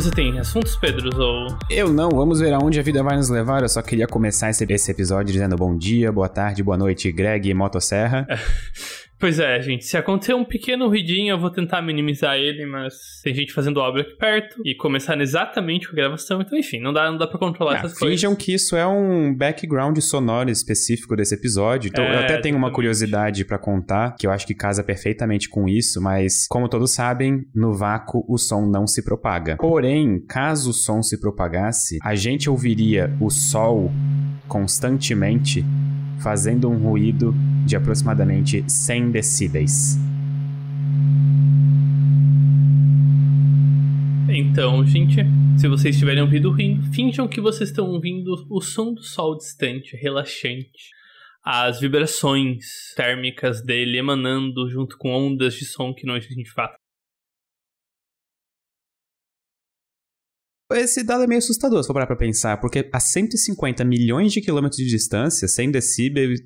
[0.00, 0.38] você tem?
[0.38, 1.10] Assuntos, Pedro?
[1.20, 1.58] Ou...
[1.68, 3.62] Eu não, vamos ver aonde a vida vai nos levar.
[3.62, 7.48] Eu só queria começar esse, esse episódio dizendo bom dia, boa tarde, boa noite, Greg
[7.48, 8.24] e Motosserra.
[9.18, 9.84] Pois é, gente.
[9.84, 12.94] Se acontecer um pequeno ruidinho, eu vou tentar minimizar ele, mas
[13.24, 16.40] tem gente fazendo obra aqui perto e começando exatamente com a gravação.
[16.40, 18.14] Então, enfim, não dá, não dá pra controlar Ah, essas coisas.
[18.20, 21.88] Finjam que isso é um background sonoro específico desse episódio.
[21.88, 22.74] Então, É, eu até tenho uma exatamente.
[22.74, 27.44] curiosidade pra contar, que eu acho que casa perfeitamente com isso, mas como todos sabem,
[27.54, 29.56] no vácuo o som não se propaga.
[29.56, 33.90] Porém, caso o som se propagasse, a gente ouviria o sol
[34.46, 35.64] constantemente
[36.20, 37.34] fazendo um ruído
[37.68, 39.98] de aproximadamente 100 decibéis.
[44.30, 45.16] Então, gente,
[45.58, 49.96] se vocês estiverem ouvindo rindo, finjam que vocês estão ouvindo o som do sol distante,
[49.96, 50.96] relaxante.
[51.44, 52.64] As vibrações
[52.96, 56.87] térmicas dele emanando junto com ondas de som que não existem de fato.
[60.70, 64.42] Esse dado é meio assustador, se for parar pra pensar, porque a 150 milhões de
[64.42, 66.40] quilômetros de distância, 100 decibéis,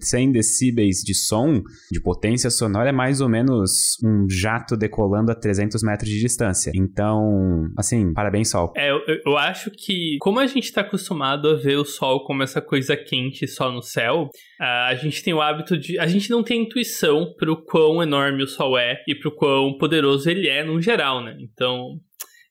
[0.00, 5.36] 100 decibéis de som, de potência sonora, é mais ou menos um jato decolando a
[5.36, 6.72] 300 metros de distância.
[6.74, 8.72] Então, assim, parabéns, Sol.
[8.76, 12.42] É, eu, eu- acho que, como a gente tá acostumado a ver o sol como
[12.42, 15.96] essa coisa quente só no céu, a gente tem o hábito de.
[15.98, 20.28] A gente não tem intuição pro quão enorme o sol é e pro quão poderoso
[20.28, 21.36] ele é no geral, né?
[21.40, 22.00] Então.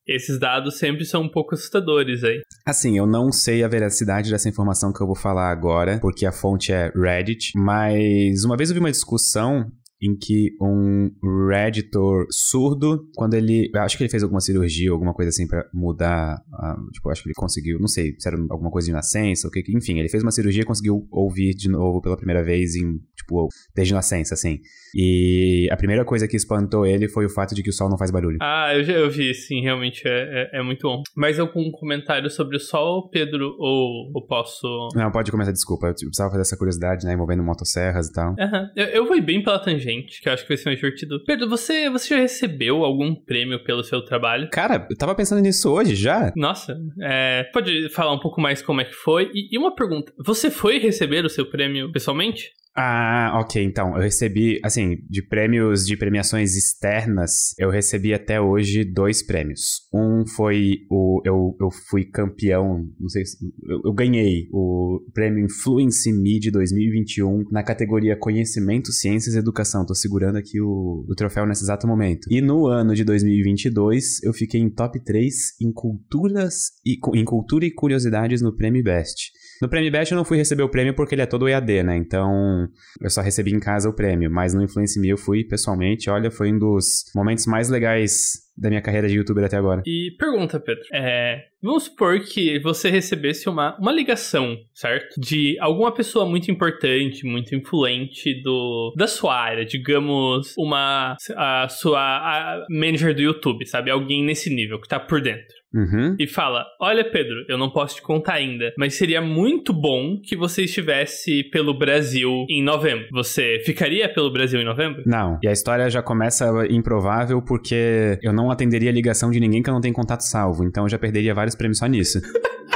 [0.09, 2.41] Esses dados sempre são um pouco assustadores aí.
[2.65, 6.31] Assim, eu não sei a veracidade dessa informação que eu vou falar agora, porque a
[6.31, 11.11] fonte é Reddit, mas uma vez eu vi uma discussão em que um
[11.49, 16.41] redditor surdo, quando ele, acho que ele fez alguma cirurgia, alguma coisa assim pra mudar,
[16.53, 19.51] ah, tipo, acho que ele conseguiu, não sei, se era alguma coisa de nascença, o
[19.51, 22.99] que, enfim, ele fez uma cirurgia e conseguiu ouvir de novo pela primeira vez em,
[23.15, 24.59] tipo, desde nascença, assim.
[24.95, 27.97] E a primeira coisa que espantou ele foi o fato de que o sol não
[27.97, 28.37] faz barulho.
[28.41, 31.03] Ah, eu já eu vi, sim, realmente é, é, é muito bom.
[31.15, 33.55] Mais algum comentário sobre o sol, Pedro?
[33.59, 34.89] Ou, ou posso.
[34.95, 38.35] Não, pode começar, desculpa, eu precisava fazer essa curiosidade, né, envolvendo motosserras e tal.
[38.39, 38.71] Aham.
[38.75, 41.23] Eu, eu vou bem pela tangente, que eu acho que vai ser mais divertido.
[41.25, 44.49] Pedro, você, você já recebeu algum prêmio pelo seu trabalho?
[44.51, 46.31] Cara, eu tava pensando nisso hoje já.
[46.35, 49.31] Nossa, é, pode falar um pouco mais como é que foi?
[49.33, 52.51] E, e uma pergunta: você foi receber o seu prêmio pessoalmente?
[52.75, 58.85] Ah, ok, então, eu recebi, assim, de prêmios, de premiações externas, eu recebi até hoje
[58.85, 59.87] dois prêmios.
[59.93, 65.43] Um foi o, eu, eu fui campeão, não sei se, eu, eu ganhei o prêmio
[65.43, 66.09] Influence
[66.39, 69.85] de 2021 na categoria Conhecimento, Ciências e Educação.
[69.85, 72.27] Tô segurando aqui o, o troféu nesse exato momento.
[72.31, 77.65] E no ano de 2022, eu fiquei em top 3 em culturas e, em cultura
[77.65, 79.31] e curiosidades no Prêmio Best.
[79.61, 81.97] No Prêmio Best eu não fui receber o prêmio porque ele é todo EAD, né?
[81.97, 82.67] Então
[83.01, 84.31] eu só recebi em casa o prêmio.
[84.31, 86.09] Mas no Influence Me eu fui pessoalmente.
[86.09, 89.81] Olha, foi um dos momentos mais legais da minha carreira de youtuber até agora.
[89.85, 95.19] E pergunta, Pedro: é, vamos supor que você recebesse uma, uma ligação, certo?
[95.19, 101.99] De alguma pessoa muito importante, muito influente do, da sua área, digamos, uma a sua
[101.99, 103.89] a manager do YouTube, sabe?
[103.89, 105.58] Alguém nesse nível que tá por dentro.
[105.73, 106.15] Uhum.
[106.19, 110.35] e fala: Olha, Pedro, eu não posso te contar ainda, mas seria muito bom que
[110.35, 113.07] você estivesse pelo Brasil em novembro.
[113.11, 115.03] Você ficaria pelo Brasil em novembro?
[115.05, 115.37] Não.
[115.43, 119.69] E a história já começa improvável porque eu não atenderia a ligação de ninguém que
[119.69, 120.63] eu não tenho contato salvo.
[120.63, 122.19] Então eu já perderia vários prêmios só nisso.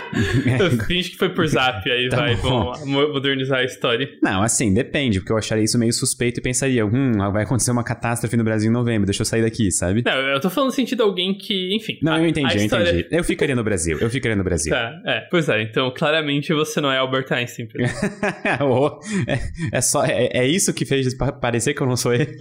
[0.87, 2.71] Finge que foi por zap, aí Tá vai, bom.
[2.73, 4.09] vamos mo- modernizar a história.
[4.21, 7.83] Não, assim, depende, porque eu acharia isso meio suspeito e pensaria, hum, vai acontecer uma
[7.83, 10.03] catástrofe no Brasil em novembro, deixa eu sair daqui, sabe?
[10.05, 11.97] Não, eu tô falando no sentido de alguém que, enfim.
[12.01, 13.07] Não, a- eu entendi, eu história- entendi.
[13.13, 14.71] Eu ficaria no Brasil, eu ficaria no Brasil.
[14.73, 15.21] Tá, é.
[15.29, 17.67] Pois é, então claramente você não é Albert Einstein,
[19.27, 19.39] é,
[19.77, 22.35] é só, é, é isso que fez pa- parecer que eu não sou ele?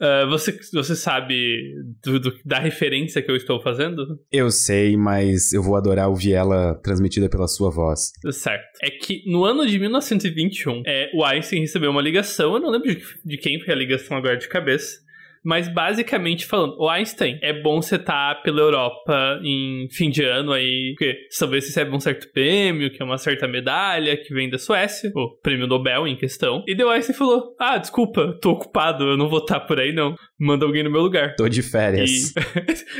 [0.00, 4.18] Ah, você, você sabe do- do- da referência que eu estou fazendo?
[4.32, 8.12] Eu sei, mas eu vou adorar ouvir ela transmitida pela sua voz.
[8.32, 8.78] Certo.
[8.82, 12.94] É que no ano de 1921, é, o Einstein recebeu uma ligação, eu não lembro
[12.94, 15.00] de, de quem foi a ligação agora de cabeça,
[15.44, 20.52] mas basicamente falando, o Einstein, é bom você estar pela Europa em fim de ano
[20.52, 24.50] aí, porque talvez você receba um certo prêmio, que é uma certa medalha que vem
[24.50, 26.62] da Suécia, o prêmio Nobel em questão.
[26.66, 30.14] E o Einstein falou, ah, desculpa, tô ocupado, eu não vou estar por aí não,
[30.38, 31.34] manda alguém no meu lugar.
[31.36, 32.10] Tô de férias.
[32.10, 32.34] E-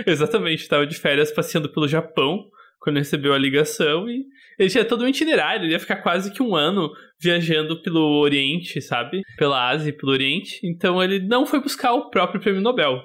[0.10, 2.46] Exatamente, tava de férias passeando pelo Japão
[2.80, 4.24] quando recebeu a ligação e
[4.58, 6.90] ele tinha todo um itinerário, ele ia ficar quase que um ano
[7.20, 9.22] viajando pelo Oriente, sabe?
[9.36, 10.60] Pela Ásia e pelo Oriente.
[10.64, 13.02] Então ele não foi buscar o próprio prêmio Nobel.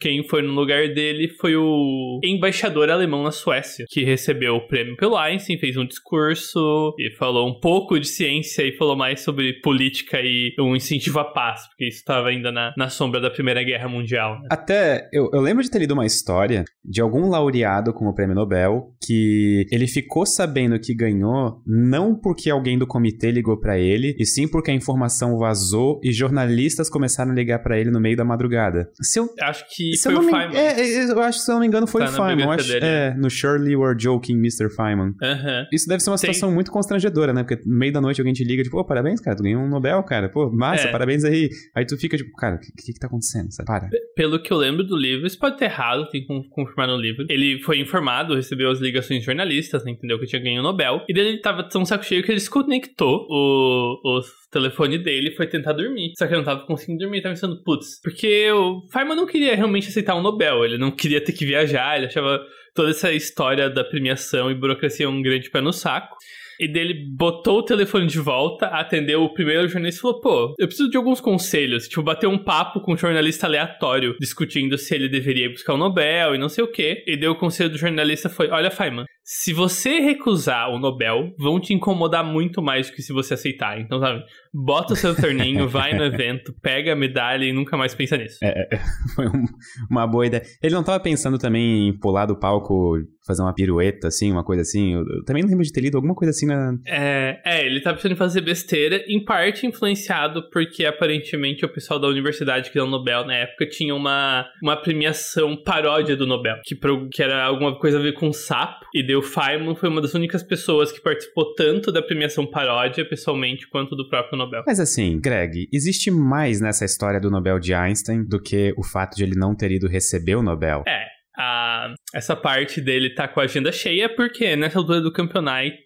[0.00, 4.96] Quem foi no lugar dele foi o embaixador alemão na Suécia, que recebeu o prêmio
[4.96, 9.60] pelo Einstein, fez um discurso e falou um pouco de ciência e falou mais sobre
[9.60, 13.62] política e um incentivo à paz, porque isso estava ainda na, na sombra da Primeira
[13.62, 14.40] Guerra Mundial.
[14.40, 14.48] Né?
[14.50, 18.34] Até, eu, eu lembro de ter lido uma história de algum laureado com o prêmio
[18.34, 24.16] Nobel que ele ficou sabendo que ganhou não porque alguém do comitê ligou para ele,
[24.18, 28.16] e sim porque a informação vazou e jornalistas começaram a ligar para ele no meio
[28.16, 28.90] da madrugada.
[29.00, 30.56] Se eu acho que se foi eu o me, Feynman.
[30.58, 32.48] É, é, eu acho que se eu não me engano foi Tá o Feynman.
[32.50, 34.68] Acho, dele, é, no Surely You Are Joking, Mr.
[34.74, 35.14] Feynman.
[35.22, 35.66] Aham.
[35.72, 37.42] Isso deve ser uma Tem- situação muito constrangedora, né?
[37.44, 39.68] Porque no meio da noite alguém te liga, tipo, pô, parabéns, cara, tu ganhou um
[39.68, 40.28] Nobel, cara.
[40.28, 40.90] Pô, massa, É.
[40.92, 41.48] parabéns aí.
[41.74, 43.50] Aí tu fica, tipo, cara, o que, que que tá acontecendo?
[43.52, 43.66] Sabe?
[43.66, 43.88] Para.
[44.14, 46.96] Pelo que eu lembro do livro, isso pode ter errado, tem que con- confirmar no
[46.96, 47.24] livro.
[47.28, 51.02] Ele foi informado, recebeu as ligações de jornalistas, né, entendeu que tinha ganho o Nobel.
[51.08, 54.20] E daí ele tava tão saco cheio que ele desconectou o, o
[54.50, 56.12] telefone dele e foi tentar dormir.
[56.18, 59.54] Só que ele não tava conseguindo dormir, tava pensando, putz, porque o Feynman não queria
[59.54, 62.40] realmente aceitar um Nobel, ele não queria ter que viajar, ele achava
[62.74, 66.16] toda essa história da premiação e burocracia um grande pé no saco.
[66.60, 70.66] E dele botou o telefone de volta, atendeu o primeiro jornalista e falou: pô, eu
[70.66, 71.88] preciso de alguns conselhos.
[71.88, 76.34] Tipo, bater um papo com um jornalista aleatório, discutindo se ele deveria buscar o Nobel
[76.34, 77.02] e não sei o quê.
[77.06, 81.60] E deu o conselho do jornalista foi: olha, Feynman, se você recusar o Nobel, vão
[81.60, 83.80] te incomodar muito mais do que se você aceitar.
[83.80, 87.94] Então, sabe, bota o seu torninho, vai no evento, pega a medalha e nunca mais
[87.94, 88.38] pensa nisso.
[89.14, 89.44] Foi um-
[89.88, 90.42] uma boa ideia.
[90.60, 94.62] Ele não tava pensando também em pular do palco, fazer uma pirueta, assim, uma coisa
[94.62, 94.94] assim.
[94.94, 96.72] Eu, eu também lembro de ter lido alguma coisa assim na.
[96.88, 102.00] É, é, ele tá pensando em fazer besteira, em parte influenciado porque aparentemente o pessoal
[102.00, 106.56] da universidade que deu o Nobel na época tinha uma, uma premiação paródia do Nobel,
[106.64, 109.88] que, pro- que era alguma coisa a ver com sapo, e daí o Feynman foi
[109.88, 114.62] uma das únicas pessoas que participou tanto da premiação paródia pessoalmente quanto do próprio Nobel.
[114.66, 119.14] Mas assim, Greg, existe mais nessa história do Nobel de Einstein do que o fato
[119.16, 120.82] de ele não ter ido receber o Nobel.
[120.88, 121.04] É,
[121.38, 125.76] a- essa parte dele tá com a agenda cheia porque nessa altura do campeonato,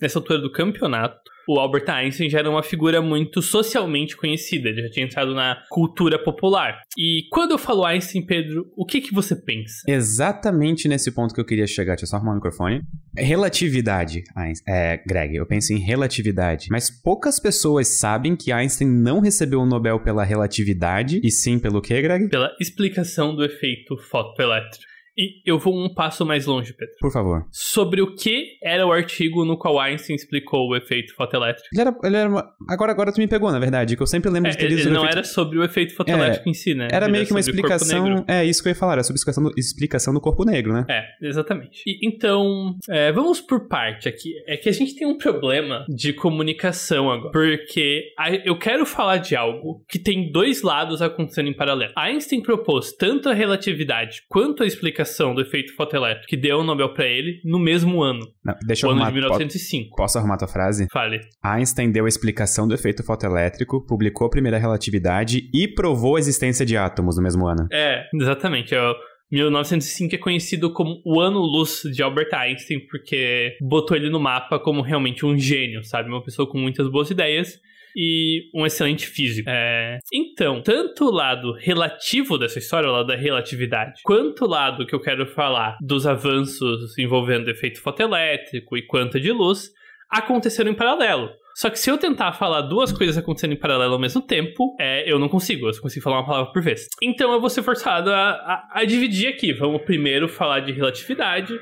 [0.00, 1.16] nessa altura do campeonato,
[1.48, 5.62] o Albert Einstein já era uma figura muito socialmente conhecida, ele já tinha entrado na
[5.70, 6.80] cultura popular.
[6.98, 9.82] E quando eu falo Einstein, Pedro, o que que você pensa?
[9.88, 11.92] Exatamente nesse ponto que eu queria chegar.
[11.92, 12.80] Deixa eu só arrumar o microfone.
[13.16, 14.74] Relatividade, Einstein.
[14.74, 16.66] É, Greg, eu penso em relatividade.
[16.70, 21.80] Mas poucas pessoas sabem que Einstein não recebeu o Nobel pela relatividade, e sim pelo
[21.80, 22.28] quê, Greg?
[22.28, 24.95] Pela explicação do efeito fotoelétrico.
[25.18, 26.94] E eu vou um passo mais longe, Pedro.
[27.00, 27.46] Por favor.
[27.50, 31.68] Sobre o que era o artigo no qual Einstein explicou o efeito fotoelétrico.
[31.72, 32.52] Ele era, ele era uma...
[32.68, 34.74] agora, agora tu me pegou, na verdade, que eu sempre lembro É, de ter ele
[34.74, 36.88] lido sobre não efeito- era sobre o efeito fotoelétrico em si, né?
[36.92, 38.24] Era Ele meio que uma explicação.
[38.28, 40.84] É isso que eu ia falar, era sobre explicação do, explicação do corpo negro, né?
[40.88, 41.82] É, exatamente.
[41.86, 44.34] E, então, é, vamos por parte aqui.
[44.46, 47.30] É que a gente tem um problema de comunicação agora.
[47.32, 51.92] Porque a- eu quero falar de algo que tem dois lados acontecendo em paralelo.
[51.96, 56.92] Einstein propôs tanto a relatividade quanto a explicação do efeito fotoelétrico, que deu o Nobel
[56.92, 59.10] pra ele, no mesmo ano, Não, deixa eu ano arrumar.
[59.10, 59.96] de 1905.
[59.96, 60.86] Posso arrumar tua frase?
[60.92, 61.20] Fale.
[61.42, 66.64] Einstein deu a explicação do efeito fotoelétrico, publicou a primeira relatividade e provou a existência
[66.64, 67.66] de átomos no mesmo ano.
[67.72, 68.74] É, exatamente.
[68.74, 68.94] É o
[69.30, 74.82] 1905 é conhecido como o ano-luz de Albert Einstein, porque botou ele no mapa como
[74.82, 76.08] realmente um gênio, sabe?
[76.08, 77.58] Uma pessoa com muitas boas ideias
[77.96, 79.48] e um excelente físico.
[79.48, 84.86] É, Então, tanto o lado relativo dessa história, o lado da relatividade, quanto o lado
[84.86, 89.70] que eu quero falar dos avanços envolvendo efeito fotoelétrico e quanta de luz,
[90.10, 91.30] aconteceram em paralelo.
[91.54, 95.10] Só que se eu tentar falar duas coisas acontecendo em paralelo ao mesmo tempo, é,
[95.10, 95.66] eu não consigo.
[95.66, 96.86] Eu só consigo falar uma palavra por vez.
[97.02, 99.54] Então eu vou ser forçado a, a- a dividir aqui.
[99.54, 101.58] Vamos primeiro falar de relatividade,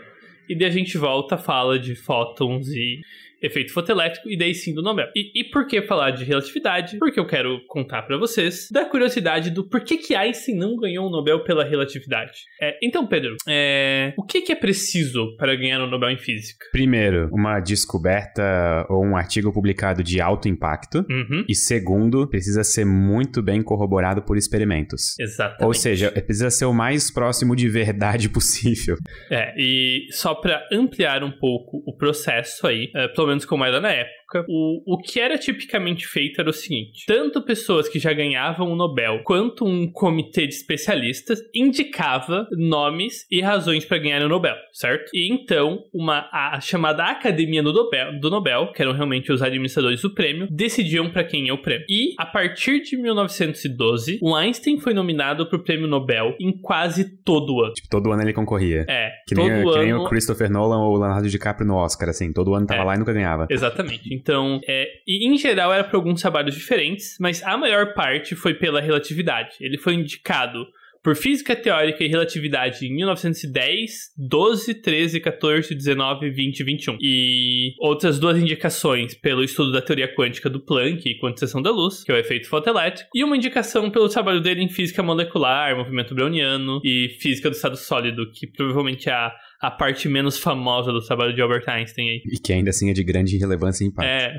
[0.49, 3.01] e daí a gente volta, fala de fótons e
[3.45, 5.07] efeito fotoelétrico, e daí sim do Nobel.
[5.15, 6.99] E, e por que falar de relatividade?
[6.99, 11.11] Porque eu quero contar pra vocês da curiosidade do porquê que Einstein não ganhou o
[11.11, 12.33] Nobel pela relatividade.
[12.61, 16.67] É, então, Pedro, é, o que, que é preciso para ganhar o Nobel em Física?
[16.73, 21.05] Primeiro, uma descoberta ou um artigo publicado de alto impacto.
[21.11, 25.19] Uhum, E segundo, precisa ser muito bem corroborado por experimentos.
[25.19, 25.65] exatamente.
[25.65, 28.97] Ou seja, precisa ser o mais próximo de verdade possível.
[29.31, 33.81] É, e só pra ampliar um pouco o processo aí, é, pelo menos como era
[33.81, 38.13] na época, o, o que era tipicamente feito era o seguinte: tanto pessoas que já
[38.13, 44.29] ganhavam o Nobel quanto um comitê de especialistas indicava nomes e razões para ganhar o
[44.29, 45.11] Nobel, certo?
[45.15, 50.01] E então, uma a chamada Academia do Nobel, do Nobel, que eram realmente os administradores
[50.03, 51.85] do prêmio, decidiam para quem é o prêmio.
[51.89, 57.05] E a partir de 1912, o Einstein foi nominado para o prêmio Nobel em quase
[57.25, 57.73] todo ano.
[57.75, 58.85] Tipo, todo ano ele concorria.
[58.89, 61.77] É, Que nem, todo que nem ano o Christopher Nolan ou o Leonardo DiCaprio no
[61.77, 62.33] Oscar, assim.
[62.33, 62.85] Todo ano tava É.
[62.85, 63.47] lá e nunca ganhava.
[63.51, 64.13] Exatamente.
[64.25, 68.55] Então, é, e em geral era para alguns trabalhos diferentes, mas a maior parte foi
[68.55, 69.57] pela relatividade.
[69.61, 70.67] Ele foi indicado
[71.03, 76.99] por física teórica e relatividade em 1910, 12, 13, 14, 19, 20 e 21.
[76.99, 82.03] E outras duas indicações pelo estudo da teoria quântica do Planck e quantização da luz,
[82.03, 86.15] que é o efeito fotoelétrico, e uma indicação pelo trabalho dele em física molecular, movimento
[86.15, 89.31] browniano e física do estado sólido, que provavelmente é a
[89.67, 92.23] a parte menos famosa do trabalho de Albert Einstein aí.
[92.27, 94.09] E que ainda assim é de grande relevância e impacto.
[94.09, 94.39] É.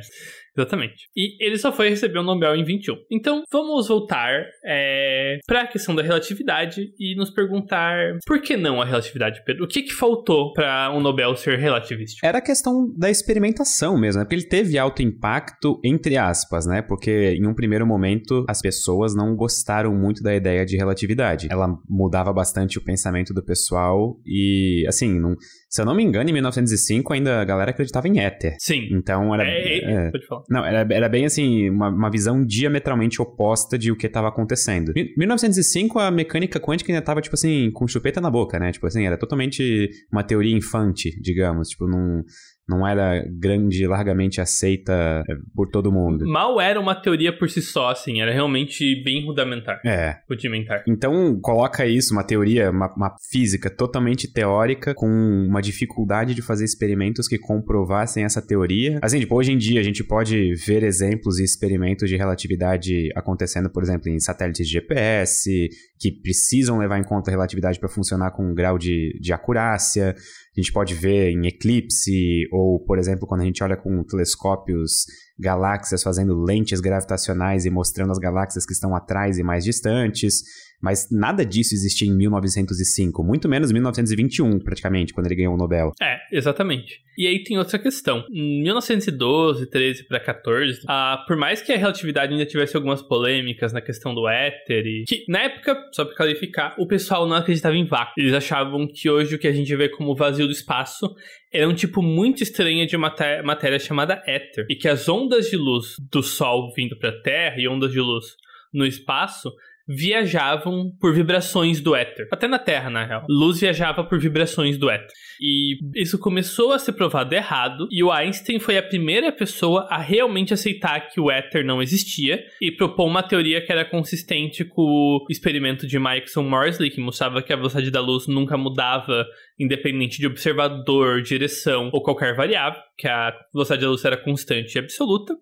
[0.58, 1.10] Exatamente.
[1.16, 2.96] E ele só foi receber o Nobel em 21.
[3.12, 8.82] Então, vamos voltar é, para a questão da relatividade e nos perguntar por que não
[8.82, 9.66] a relatividade, Pedro?
[9.66, 12.26] O que, que faltou para o um Nobel ser relativístico?
[12.26, 14.26] Era a questão da experimentação mesmo, né?
[14.26, 16.82] Porque ele teve alto impacto, entre aspas, né?
[16.82, 21.48] Porque em um primeiro momento as pessoas não gostaram muito da ideia de relatividade.
[21.52, 25.36] Ela mudava bastante o pensamento do pessoal e, assim, não,
[25.76, 28.56] se eu não me engano, em 1905 ainda a galera acreditava em éter.
[28.60, 28.88] Sim.
[28.92, 29.44] Então era.
[29.44, 30.44] É, é, é, pode falar.
[30.50, 34.94] Não, era, era bem assim, uma, uma visão diametralmente oposta de o que estava acontecendo.
[34.96, 38.72] Em 1905, a mecânica quântica ainda estava, tipo assim, com chupeta na boca, né?
[38.72, 41.68] Tipo assim, era totalmente uma teoria infante, digamos.
[41.68, 42.24] Tipo, não
[42.68, 46.28] não era grande, largamente aceita é, por todo mundo.
[46.28, 49.80] Mal era uma teoria por si só, assim, era realmente bem rudimentar.
[49.86, 50.18] É.
[50.30, 50.84] Rudimentar.
[50.88, 56.66] Então, coloca isso, uma teoria, uma, uma física totalmente teórica, com uma dificuldade de fazer
[56.66, 59.00] experimentos que comprovassem essa teoria.
[59.02, 63.70] Assim, tipo, hoje em dia a gente pode ver exemplos e experimentos de relatividade acontecendo,
[63.70, 65.70] por exemplo, em satélites de GPS,
[66.00, 70.16] que precisam levar em conta a relatividade para funcionar com um grau de, de acurácia.
[70.56, 75.06] A gente pode ver em eclipse, ou, por exemplo, quando a gente olha com telescópios
[75.38, 80.44] galáxias fazendo lentes gravitacionais e mostrando as galáxias que estão atrás e mais distantes.
[80.86, 85.92] Mas nada disso existia em 1905, muito menos 1921, praticamente, quando ele ganhou o Nobel.
[86.00, 87.02] É, exatamente.
[87.18, 88.24] E aí tem outra questão.
[88.32, 93.74] Em 1912, 13 para 14, ah, por mais que a relatividade ainda tivesse algumas polêmicas
[93.74, 97.76] na questão do éter, e que na época, só para clarificar, o pessoal não acreditava
[97.76, 98.14] em vácuo.
[98.16, 101.16] Eles achavam que hoje o que a gente vê como vazio do espaço
[101.52, 105.58] era um tipo muito estranho de matéria, matéria chamada éter, e que as ondas de
[105.58, 108.36] luz do Sol vindo para a Terra e ondas de luz
[108.72, 109.52] no espaço
[109.88, 112.28] viajavam por vibrações do éter.
[112.32, 113.26] Até na Terra, na real.
[113.30, 115.08] Luz viajava por vibrações do éter.
[115.40, 119.98] E isso começou a ser provado errado, e o Einstein foi a primeira pessoa a
[119.98, 124.82] realmente aceitar que o éter não existia e propôs uma teoria que era consistente com
[124.82, 129.26] o experimento de Michelson Morsley, que mostrava que a velocidade da luz nunca mudava
[129.60, 134.80] independente de observador, direção ou qualquer variável, que a velocidade da luz era constante e
[134.80, 135.36] absoluta.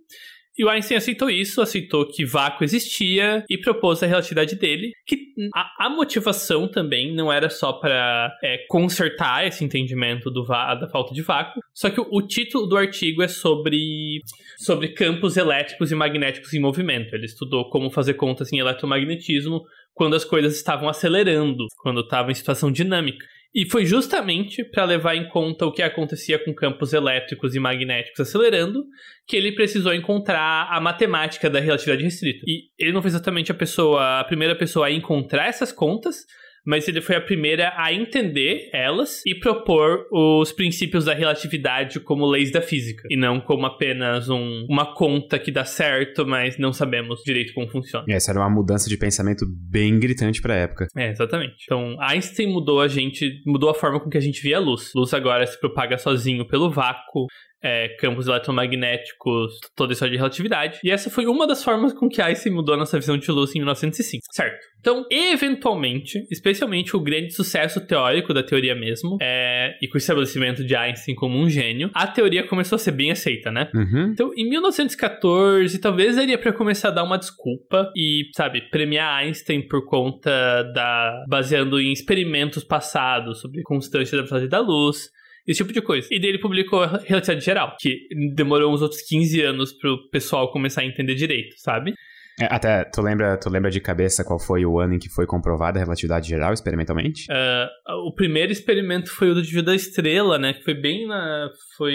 [0.57, 5.33] E o Einstein aceitou isso, aceitou que vácuo existia e propôs a relatividade dele, que
[5.53, 11.13] a, a motivação também não era só para é, consertar esse entendimento do da falta
[11.13, 14.19] de vácuo, só que o, o, título do artigo é sobre,
[14.57, 17.15] sobre campos elétricos e magnéticos em movimento.
[17.15, 22.35] Ele estudou como fazer contas em eletromagnetismo quando as coisas estavam acelerando, quando estava em
[22.35, 23.25] situação dinâmica.
[23.55, 28.19] E foi justamente para levar em conta o que acontecia com campos elétricos e magnéticos
[28.19, 28.83] acelerando
[29.27, 32.43] que ele precisou encontrar a matemática da relatividade restrita.
[32.47, 36.25] E ele não foi exatamente a pessoa, a primeira pessoa a encontrar essas contas,
[36.65, 42.25] mas ele foi a primeira a entender elas e propor os princípios da relatividade como
[42.25, 46.73] leis da física, e não como apenas um, uma conta que dá certo, mas não
[46.73, 48.05] sabemos direito como funciona.
[48.09, 50.87] Essa era uma mudança de pensamento bem gritante para a época.
[50.95, 51.55] É, exatamente.
[51.63, 54.91] Então, Einstein mudou a gente, mudou a forma com que a gente via a luz.
[54.95, 57.27] Luz agora se propaga sozinho pelo vácuo,
[57.63, 60.79] é, campos eletromagnéticos, toda história de relatividade.
[60.83, 63.55] E essa foi uma das formas com que Einstein mudou a nossa visão de luz
[63.55, 64.73] em 1905, certo?
[64.79, 70.63] Então, eventualmente, especialmente o grande sucesso teórico da teoria mesmo, é, e com o estabelecimento
[70.65, 73.69] de Einstein como um gênio, a teoria começou a ser bem aceita, né?
[73.73, 74.11] Uhum.
[74.11, 79.65] Então, em 1914, talvez daria para começar a dar uma desculpa e, sabe, premiar Einstein
[79.65, 81.23] por conta da.
[81.29, 85.09] baseando em experimentos passados sobre constância da velocidade da luz,
[85.45, 86.07] esse tipo de coisa.
[86.11, 90.51] E daí ele publicou a Relatividade Geral, que demorou uns outros 15 anos pro pessoal
[90.51, 91.93] começar a entender direito, sabe?
[92.39, 95.25] É, até, tu lembra, tu lembra de cabeça qual foi o ano em que foi
[95.27, 97.27] comprovada a relatividade geral experimentalmente?
[97.31, 100.53] Uh, o primeiro experimento foi o do desvio da estrela, né?
[100.53, 101.49] Que foi bem na.
[101.77, 101.93] Foi.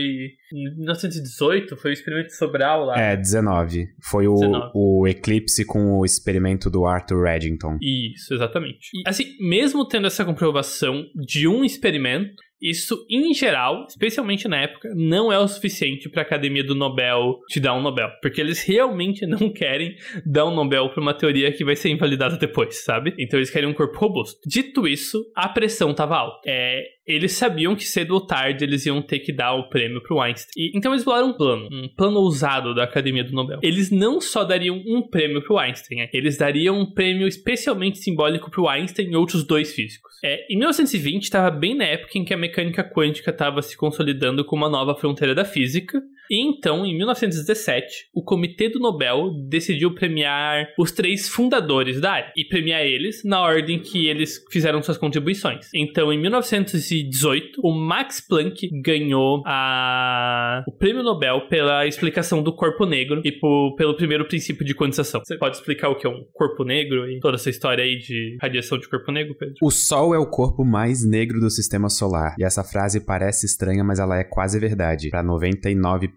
[0.52, 3.00] Em 1918, foi o experimento de Sobral lá.
[3.00, 3.88] É, 19.
[4.00, 4.70] Foi o, 19.
[4.74, 7.76] o eclipse com o experimento do Arthur Eddington.
[7.82, 8.90] Isso, exatamente.
[8.94, 14.92] E, assim, mesmo tendo essa comprovação de um experimento, isso, em geral, especialmente na época,
[14.94, 18.10] não é o suficiente para a Academia do Nobel te dar um Nobel.
[18.20, 19.94] Porque eles realmente não querem
[20.26, 23.14] dar um Nobel para uma teoria que vai ser invalidada depois, sabe?
[23.18, 24.40] Então eles querem um corpo robusto.
[24.46, 26.40] Dito isso, a pressão estava alta.
[26.46, 30.20] É, eles sabiam que cedo ou tarde eles iam ter que dar o prêmio pro
[30.20, 30.52] Einstein.
[30.56, 33.58] E, então eles bolaram um plano, um plano ousado da Academia do Nobel.
[33.62, 36.10] Eles não só dariam um prêmio pro Einstein, né?
[36.12, 40.12] eles dariam um prêmio especialmente simbólico pro Einstein e outros dois físicos.
[40.22, 44.44] É, em 1920 estava bem na época em que a mecânica quântica estava se consolidando
[44.44, 49.94] como uma nova fronteira da física, e então, em 1917, o Comitê do Nobel decidiu
[49.94, 54.98] premiar os três fundadores da área e premiar eles na ordem que eles fizeram suas
[54.98, 55.68] contribuições.
[55.74, 60.64] Então, em 1918, o Max Planck ganhou a...
[60.66, 63.74] o prêmio Nobel pela explicação do corpo negro e por...
[63.76, 65.20] pelo primeiro princípio de quantização.
[65.24, 68.36] Você pode explicar o que é um corpo negro e toda essa história aí de
[68.40, 69.54] radiação de corpo negro, Pedro?
[69.62, 72.34] O Sol é o corpo mais negro do sistema solar.
[72.38, 75.10] E essa frase parece estranha, mas ela é quase verdade.
[75.10, 76.08] Para 99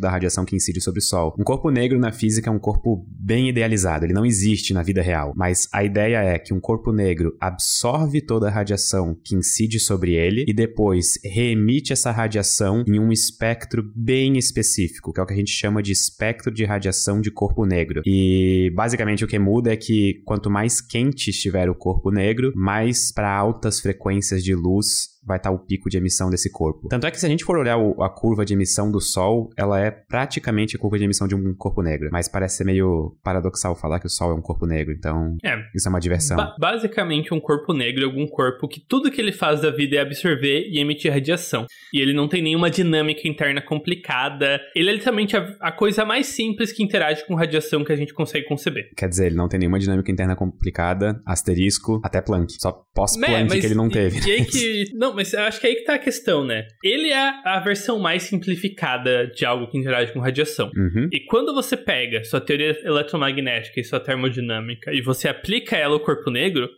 [0.00, 1.34] da radiação que incide sobre o Sol.
[1.38, 5.02] Um corpo negro na física é um corpo bem idealizado, ele não existe na vida
[5.02, 5.32] real.
[5.36, 10.14] Mas a ideia é que um corpo negro absorve toda a radiação que incide sobre
[10.14, 15.34] ele e depois reemite essa radiação em um espectro bem específico, que é o que
[15.34, 18.02] a gente chama de espectro de radiação de corpo negro.
[18.04, 23.12] E basicamente o que muda é que quanto mais quente estiver o corpo negro, mais
[23.12, 26.88] para altas frequências de luz vai estar o pico de emissão desse corpo.
[26.88, 29.50] Tanto é que se a gente for olhar o, a curva de emissão do Sol,
[29.56, 32.08] ela é praticamente a curva de emissão de um corpo negro.
[32.12, 35.56] Mas parece ser meio paradoxal falar que o Sol é um corpo negro, então é.
[35.74, 36.36] isso é uma diversão.
[36.36, 39.96] Ba basicamente, um corpo negro é algum corpo que tudo que ele faz da vida
[39.96, 41.66] é absorver e emitir radiação.
[41.92, 44.60] E ele não tem nenhuma dinâmica interna complicada.
[44.74, 48.14] Ele é literalmente a, a coisa mais simples que interage com radiação que a gente
[48.14, 48.90] consegue conceber.
[48.96, 52.52] Quer dizer, ele não tem nenhuma dinâmica interna complicada, asterisco, até Planck.
[52.60, 54.18] Só pós-Planck é, que ele não teve.
[54.20, 54.84] E, e aí que...
[54.94, 56.68] Não, mas eu acho que é aí que tá a questão, né?
[56.84, 60.70] Ele é a versão mais simplificada de algo que interage com radiação.
[60.76, 61.08] Uhum.
[61.10, 66.00] E quando você pega sua teoria eletromagnética e sua termodinâmica e você aplica ela ao
[66.00, 66.68] corpo negro,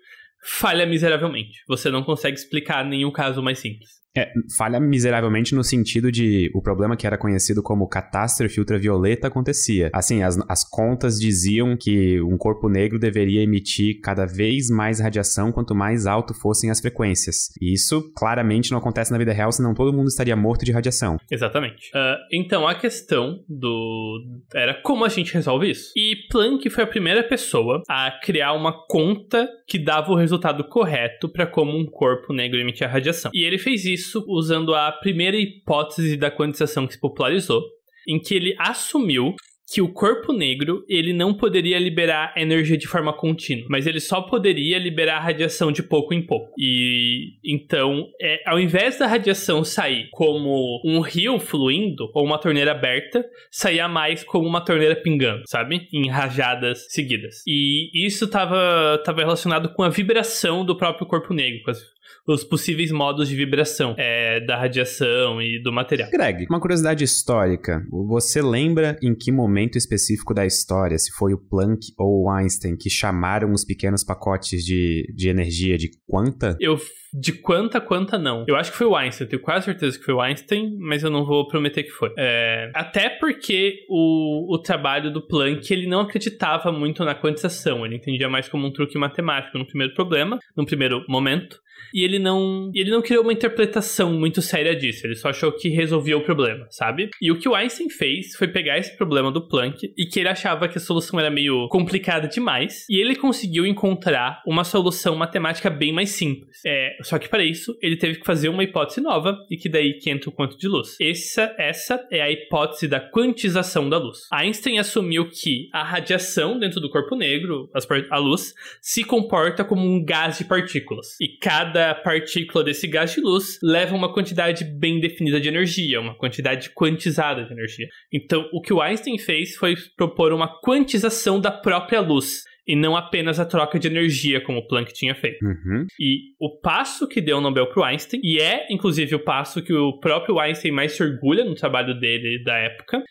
[0.43, 1.59] falha miseravelmente.
[1.69, 3.91] Você não consegue explicar nenhum caso mais simples.
[4.19, 9.91] É, falha miseravelmente no sentido de o problema que era conhecido como catástrofe ultravioleta acontecia.
[9.93, 15.53] Assim, as, as contas diziam que um corpo negro deveria emitir cada vez mais radiação
[15.53, 17.51] quanto mais alto fossem as frequências.
[17.61, 21.19] E isso claramente não acontece na vida real, senão todo mundo estaria morto de radiação.
[21.31, 21.91] Exatamente.
[21.95, 24.25] Uh, então a questão do.
[24.55, 25.93] era como a gente resolve isso.
[25.97, 31.29] E Planck foi a primeira pessoa a criar uma conta que dava o resultado correto
[31.29, 33.31] para como um corpo negro emitia radiação.
[33.35, 37.63] E ele fez isso isso usando a primeira hipótese da quantização que se popularizou,
[38.09, 39.35] em que ele assumiu
[39.71, 44.23] que o corpo negro ele não poderia liberar energia de forma contínua, mas ele só
[44.23, 46.55] poderia liberar radiação de pouco em pouco.
[46.59, 52.71] E então, é, ao invés da radiação sair como um rio fluindo ou uma torneira
[52.71, 55.87] aberta, saía mais como uma torneira pingando, sabe?
[55.93, 57.43] Em rajadas seguidas.
[57.47, 61.79] E isso estava tava relacionado com a vibração do próprio corpo negro, com as
[62.27, 66.11] os possíveis modos de vibração é, da radiação e do material.
[66.11, 67.83] Greg, uma curiosidade histórica.
[68.09, 72.77] Você lembra em que momento específico da história, se foi o Planck ou o Einstein,
[72.77, 76.57] que chamaram os pequenos pacotes de, de energia de quanta?
[76.61, 76.79] Eu
[77.13, 78.45] de quanta, quanta não.
[78.47, 81.03] Eu acho que foi o Einstein, eu tenho quase certeza que foi o Einstein, mas
[81.03, 82.13] eu não vou prometer que foi.
[82.19, 87.97] É, até porque o, o trabalho do Planck, ele não acreditava muito na quantização, ele
[87.97, 91.59] entendia mais como um truque matemático no primeiro problema, no primeiro momento,
[91.93, 95.69] e ele não ele não criou uma interpretação muito séria disso, ele só achou que
[95.69, 97.11] resolvia o problema, sabe?
[97.21, 100.29] E o que o Einstein fez foi pegar esse problema do Planck e que ele
[100.29, 105.71] achava que a solução era meio complicada demais, e ele conseguiu encontrar uma solução matemática
[105.71, 106.59] bem mais simples.
[106.65, 109.95] É, só que para isso ele teve que fazer uma hipótese nova e que daí
[109.95, 110.97] que entra o quanto de luz.
[111.01, 114.21] Essa essa é a hipótese da quantização da luz.
[114.33, 117.71] Einstein assumiu que a radiação dentro do corpo negro,
[118.11, 121.17] a luz, se comporta como um gás de partículas.
[121.21, 126.01] E cada cada partícula desse gás de luz leva uma quantidade bem definida de energia,
[126.01, 127.87] uma quantidade quantizada de energia.
[128.13, 132.97] Então, o que o Einstein fez foi propor uma quantização da própria luz e não
[132.97, 135.45] apenas a troca de energia, como o Planck tinha feito.
[135.45, 135.87] Uhum.
[135.99, 139.63] E o passo que deu o Nobel para o Einstein, e é inclusive o passo
[139.63, 143.03] que o próprio Einstein mais se orgulha no trabalho dele da época,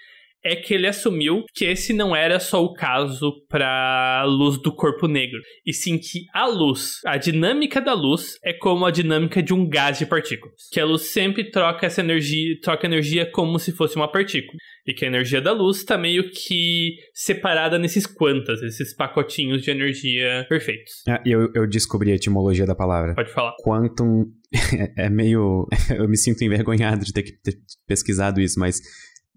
[0.48, 5.08] é que ele assumiu que esse não era só o caso para luz do corpo
[5.08, 9.54] negro, e sim que a luz, a dinâmica da luz é como a dinâmica de
[9.54, 13.74] um gás de partículas, que a luz sempre troca essa energia, troca energia como se
[13.74, 14.58] fosse uma partícula,
[14.88, 19.70] e que a energia da luz está meio que separada nesses quantas, esses pacotinhos de
[19.70, 21.04] energia perfeitos.
[21.10, 23.14] Ah, eu, eu descobri a etimologia da palavra.
[23.14, 23.54] Pode falar.
[23.62, 24.32] Quantum
[24.98, 25.68] é meio.
[25.94, 28.80] eu me sinto envergonhado de ter, ter pesquisado isso, mas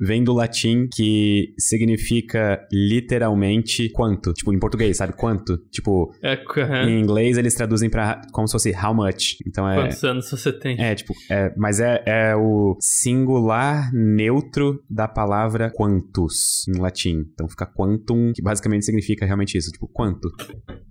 [0.00, 4.32] vem do latim que significa literalmente quanto.
[4.32, 5.12] Tipo, em português, sabe?
[5.14, 5.58] Quanto.
[5.70, 6.88] Tipo, É, uhum.
[6.88, 9.36] em inglês eles traduzem pra como se fosse how much.
[9.46, 9.76] Então é.
[9.76, 10.80] Quantos anos você tem?
[10.80, 17.24] É, tipo, é, mas é, é o singular neutro da palavra quantus em latim.
[17.32, 20.28] Então fica quantum, que basicamente significa realmente isso, tipo, quanto.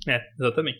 [0.07, 0.79] É, exatamente.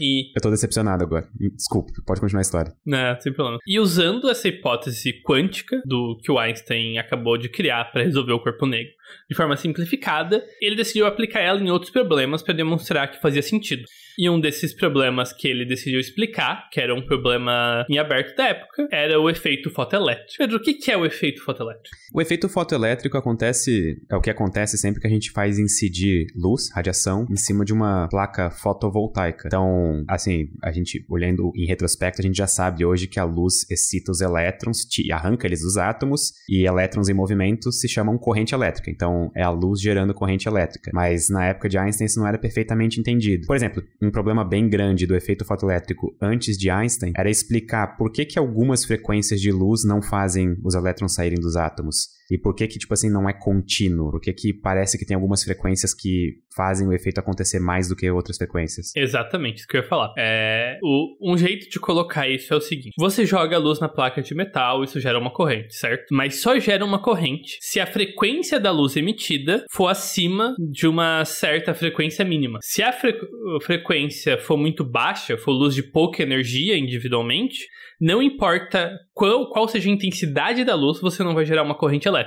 [0.00, 1.26] E Eu tô decepcionado agora.
[1.56, 2.72] Desculpa, pode continuar a história.
[2.84, 3.58] Não, sem problema.
[3.66, 8.40] E usando essa hipótese quântica do que o Einstein acabou de criar para resolver o
[8.40, 8.92] corpo negro
[9.28, 13.84] de forma simplificada, ele decidiu aplicar ela em outros problemas para demonstrar que fazia sentido.
[14.18, 18.48] E um desses problemas que ele decidiu explicar, que era um problema em aberto da
[18.48, 20.34] época, era o efeito fotoelétrico.
[20.38, 21.96] Pedro, o que é o efeito fotoelétrico?
[22.12, 26.68] O efeito fotoelétrico acontece, é o que acontece sempre que a gente faz incidir luz,
[26.74, 29.46] radiação, em cima de uma placa fotovoltaica.
[29.46, 33.70] Então, assim, a gente olhando em retrospecto, a gente já sabe hoje que a luz
[33.70, 34.78] excita os elétrons,
[35.12, 38.90] arranca eles dos átomos, e elétrons em movimento se chamam corrente elétrica.
[38.90, 40.90] Então, é a luz gerando corrente elétrica.
[40.94, 43.46] Mas na época de Einstein isso não era perfeitamente entendido.
[43.46, 48.12] Por exemplo, um problema bem grande do efeito fotoelétrico antes de Einstein era explicar por
[48.12, 52.17] que que algumas frequências de luz não fazem os elétrons saírem dos átomos.
[52.30, 54.10] E por que que, tipo assim, não é contínuo?
[54.10, 57.96] Por que que parece que tem algumas frequências que fazem o efeito acontecer mais do
[57.96, 58.92] que outras frequências?
[58.96, 60.12] Exatamente, isso que eu ia falar.
[60.18, 63.88] É, o, um jeito de colocar isso é o seguinte: você joga a luz na
[63.88, 66.06] placa de metal, isso gera uma corrente, certo?
[66.14, 71.24] Mas só gera uma corrente se a frequência da luz emitida for acima de uma
[71.24, 72.58] certa frequência mínima.
[72.62, 73.18] Se a fre-
[73.62, 77.66] frequência for muito baixa, for luz de pouca energia individualmente,
[78.00, 82.06] não importa qual, qual seja a intensidade da luz, você não vai gerar uma corrente
[82.06, 82.17] elétrica.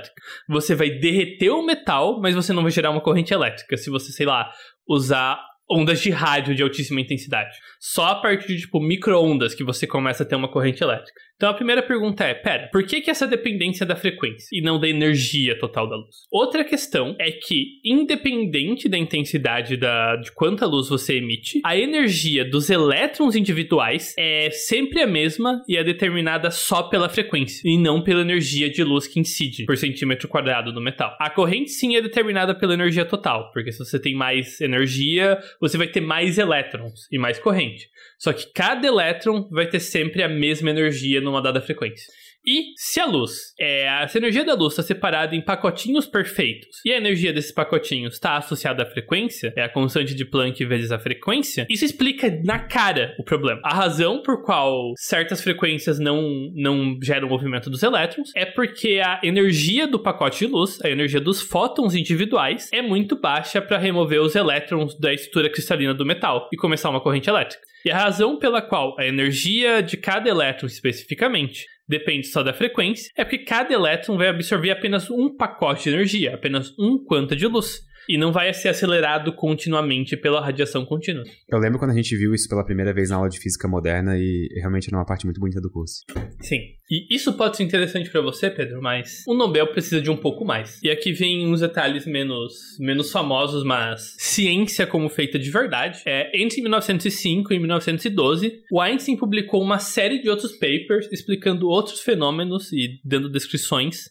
[0.48, 3.76] Você vai derreter o metal, mas você não vai gerar uma corrente elétrica.
[3.76, 4.50] Se você, sei lá,
[4.88, 7.56] usar ondas de rádio de altíssima intensidade.
[7.80, 11.20] Só a partir de, tipo, micro-ondas que você começa a ter uma corrente elétrica.
[11.36, 14.78] Então a primeira pergunta é, pera, por que, que essa dependência da frequência e não
[14.78, 16.16] da energia total da luz?
[16.30, 22.44] Outra questão é que, independente da intensidade da, de quanta luz você emite, a energia
[22.44, 28.02] dos elétrons individuais é sempre a mesma e é determinada só pela frequência, e não
[28.02, 31.16] pela energia de luz que incide por centímetro quadrado no metal.
[31.18, 35.76] A corrente sim é determinada pela energia total, porque se você tem mais energia, você
[35.76, 37.88] vai ter mais elétrons e mais corrente.
[38.18, 42.12] Só que cada elétron vai ter sempre a mesma energia numa dada frequência.
[42.44, 46.92] E se a luz, é, a energia da luz está separada em pacotinhos perfeitos e
[46.92, 50.98] a energia desses pacotinhos está associada à frequência, é a constante de Planck vezes a
[50.98, 53.60] frequência, isso explica na cara o problema.
[53.64, 59.20] A razão por qual certas frequências não, não geram movimento dos elétrons é porque a
[59.22, 64.20] energia do pacote de luz, a energia dos fótons individuais, é muito baixa para remover
[64.20, 67.62] os elétrons da estrutura cristalina do metal e começar uma corrente elétrica.
[67.84, 73.10] E a razão pela qual a energia de cada elétron especificamente depende só da frequência,
[73.16, 77.46] é porque cada elétron vai absorver apenas um pacote de energia, apenas um quanta de
[77.46, 77.80] luz.
[78.08, 81.24] E não vai ser acelerado continuamente pela radiação contínua.
[81.48, 84.16] Eu lembro quando a gente viu isso pela primeira vez na aula de física moderna
[84.18, 86.04] e realmente era uma parte muito bonita do curso.
[86.40, 86.58] Sim.
[86.90, 90.44] E isso pode ser interessante para você, Pedro, mas o Nobel precisa de um pouco
[90.44, 90.78] mais.
[90.82, 96.02] E aqui vem uns detalhes menos, menos famosos, mas ciência como feita de verdade.
[96.04, 102.00] É, entre 1905 e 1912, o Einstein publicou uma série de outros papers explicando outros
[102.00, 104.10] fenômenos e dando descrições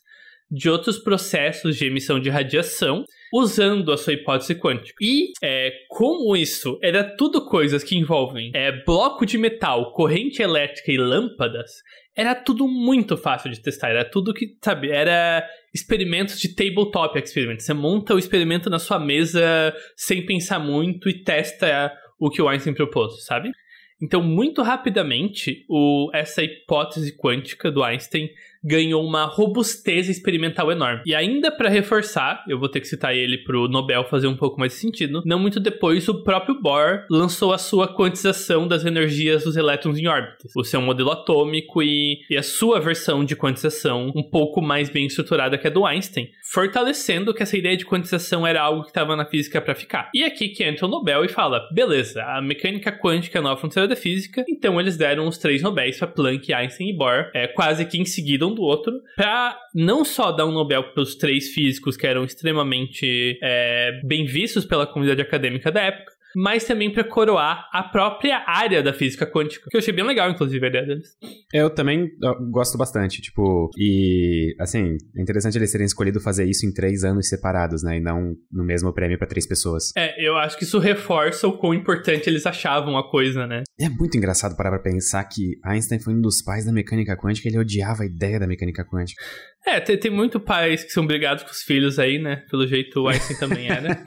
[0.52, 4.98] de outros processos de emissão de radiação usando a sua hipótese quântica.
[5.02, 10.92] E é, como isso era tudo coisas que envolvem é, bloco de metal, corrente elétrica
[10.92, 11.72] e lâmpadas,
[12.14, 13.90] era tudo muito fácil de testar.
[13.90, 17.60] Era tudo que, sabe, era experimentos de tabletop experiment.
[17.60, 22.50] Você monta o experimento na sua mesa sem pensar muito e testa o que o
[22.50, 23.50] Einstein propôs, sabe?
[24.02, 28.30] Então, muito rapidamente, o, essa hipótese quântica do Einstein
[28.64, 31.02] ganhou uma robustez experimental enorme.
[31.06, 34.60] E ainda para reforçar, eu vou ter que citar ele pro Nobel fazer um pouco
[34.60, 35.22] mais de sentido.
[35.26, 40.08] Não muito depois, o próprio Bohr lançou a sua quantização das energias dos elétrons em
[40.08, 44.90] órbitas, o seu modelo atômico e, e a sua versão de quantização um pouco mais
[44.90, 48.90] bem estruturada que a do Einstein, fortalecendo que essa ideia de quantização era algo que
[48.90, 50.10] estava na física para ficar.
[50.14, 53.60] E aqui que entra o Nobel e fala: beleza, a mecânica quântica é a nova
[53.60, 57.48] fronteira da física, então eles deram os três Nobéis para Planck, Einstein e Bohr, é,
[57.48, 61.16] quase que em seguida um do outro, para não só dar um Nobel para os
[61.16, 66.92] três físicos que eram extremamente é, bem vistos pela comunidade acadêmica da época, mas também
[66.92, 70.70] para coroar a própria área da física quântica, que eu achei bem legal, inclusive, a
[70.70, 71.10] ideia deles.
[71.54, 72.10] Eu também
[72.52, 77.28] gosto bastante, tipo, e assim, é interessante eles terem escolhido fazer isso em três anos
[77.28, 79.92] separados, né, e não no mesmo prêmio para três pessoas.
[79.96, 83.64] É, eu acho que isso reforça o quão importante eles achavam a coisa, né?
[83.80, 87.48] É muito engraçado parar pra pensar que Einstein foi um dos pais da mecânica quântica
[87.48, 89.22] ele odiava a ideia da mecânica quântica.
[89.66, 92.44] É, tem, tem muito pais que são brigados com os filhos aí, né?
[92.50, 94.04] Pelo jeito o Einstein também né?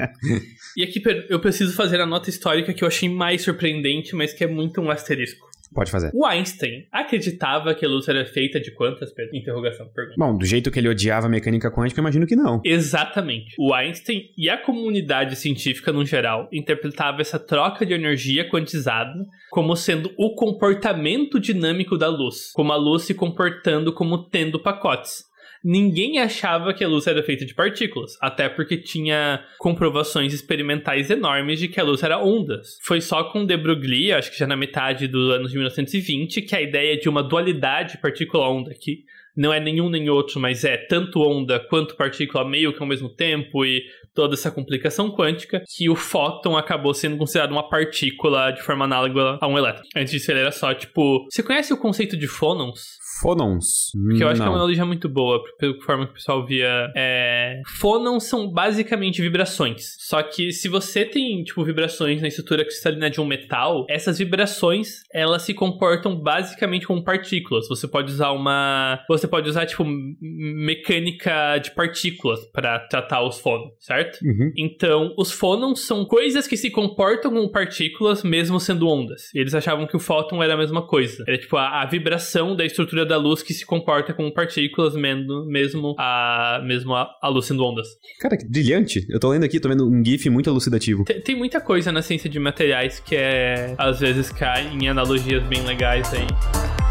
[0.76, 4.42] e aqui eu preciso fazer a nota histórica que eu achei mais surpreendente, mas que
[4.42, 5.46] é muito um asterisco.
[5.74, 6.10] Pode fazer.
[6.14, 9.36] O Einstein acreditava que a luz era feita de quantas, Pedro?
[9.36, 10.16] Interrogação, pergunta.
[10.18, 12.60] Bom, do jeito que ele odiava a mecânica quântica, eu imagino que não.
[12.64, 13.54] Exatamente.
[13.58, 19.14] O Einstein e a comunidade científica no geral interpretava essa troca de energia quantizada
[19.50, 25.24] como sendo o comportamento dinâmico da luz, como a luz se comportando como tendo pacotes
[25.66, 31.58] ninguém achava que a luz era feita de partículas, até porque tinha comprovações experimentais enormes
[31.58, 32.78] de que a luz era ondas.
[32.82, 36.54] Foi só com de Broglie, acho que já na metade dos anos de 1920, que
[36.54, 39.04] a ideia de uma dualidade partícula-onda, que
[39.36, 43.08] não é nenhum nem outro, mas é tanto onda quanto partícula meio que ao mesmo
[43.08, 43.82] tempo e
[44.14, 49.36] toda essa complicação quântica, que o fóton acabou sendo considerado uma partícula de forma análoga
[49.40, 49.84] a um elétron.
[49.94, 51.26] Antes disso ele era só, tipo...
[51.30, 52.96] Você conhece o conceito de fônons?
[53.20, 53.92] Fônons.
[54.16, 54.46] Que eu acho Não.
[54.46, 56.92] que é uma analogia muito boa, pela forma que o pessoal via.
[56.96, 57.60] É...
[57.78, 59.96] Fônons são basicamente vibrações.
[59.98, 65.02] Só que se você tem, tipo, vibrações na estrutura cristalina de um metal, essas vibrações,
[65.12, 67.68] elas se comportam basicamente como partículas.
[67.68, 69.02] Você pode usar uma.
[69.08, 69.84] Você pode usar, tipo,
[70.20, 74.18] mecânica de partículas para tratar os fônons, certo?
[74.24, 74.52] Uhum.
[74.56, 79.32] Então, os fônons são coisas que se comportam como partículas, mesmo sendo ondas.
[79.34, 81.24] E eles achavam que o fóton era a mesma coisa.
[81.26, 85.94] Era, tipo, a, a vibração da estrutura da luz que se comporta como partículas, mesmo
[85.98, 87.86] a, mesmo a, a luz sendo ondas.
[88.20, 89.06] Cara, que brilhante.
[89.08, 91.04] Eu tô lendo aqui, tô vendo um GIF muito elucidativo.
[91.04, 95.42] Tem, tem muita coisa na ciência de materiais que é, às vezes cai em analogias
[95.44, 96.85] bem legais aí.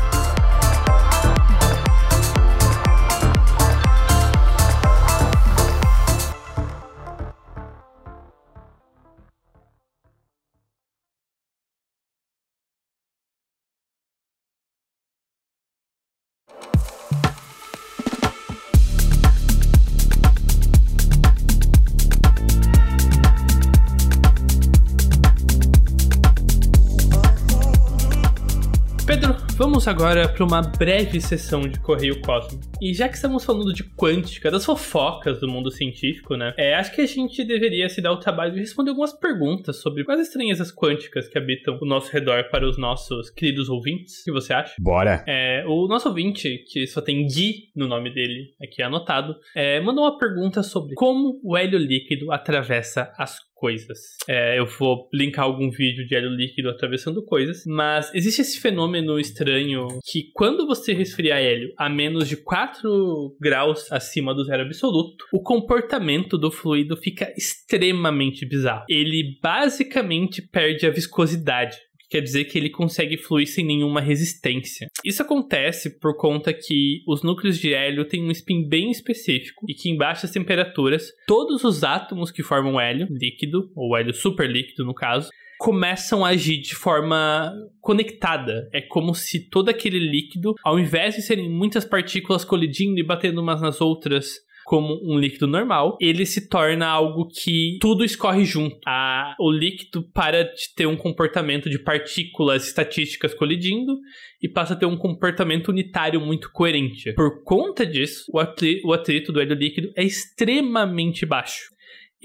[29.86, 32.66] Vamos agora para uma breve sessão de Correio Cósmico.
[32.82, 36.56] E já que estamos falando de quântica, das fofocas do mundo científico, né?
[36.58, 40.04] É, acho que a gente deveria se dar o trabalho de responder algumas perguntas sobre
[40.04, 44.22] quais estranhezas quânticas que habitam o nosso redor para os nossos queridos ouvintes.
[44.22, 44.74] O que você acha?
[44.80, 45.24] Bora!
[45.28, 50.04] É, o nosso ouvinte, que só tem Gui no nome dele aqui anotado, é, mandou
[50.04, 54.00] uma pergunta sobre como o hélio líquido atravessa as coisas.
[54.28, 59.20] É, eu vou linkar algum vídeo de hélio líquido atravessando coisas, mas existe esse fenômeno
[59.20, 65.26] estranho que quando você resfria hélio a menos de 4 graus acima do zero absoluto,
[65.32, 68.86] o comportamento do fluido fica extremamente bizarro.
[68.90, 71.78] Ele basicamente perde a viscosidade
[72.10, 74.88] quer dizer que ele consegue fluir sem nenhuma resistência.
[75.04, 79.74] Isso acontece por conta que os núcleos de hélio têm um spin bem específico e
[79.74, 84.94] que em baixas temperaturas, todos os átomos que formam hélio líquido, ou hélio superlíquido no
[84.94, 88.70] caso, começam a agir de forma conectada.
[88.74, 93.42] É como se todo aquele líquido, ao invés de serem muitas partículas colidindo e batendo
[93.42, 98.78] umas nas outras como um líquido normal, ele se torna algo que tudo escorre junto.
[98.86, 103.96] A, o líquido para de ter um comportamento de partículas estatísticas colidindo
[104.42, 107.14] e passa a ter um comportamento unitário muito coerente.
[107.14, 111.75] Por conta disso, o atrito, o atrito do hélio líquido é extremamente baixo.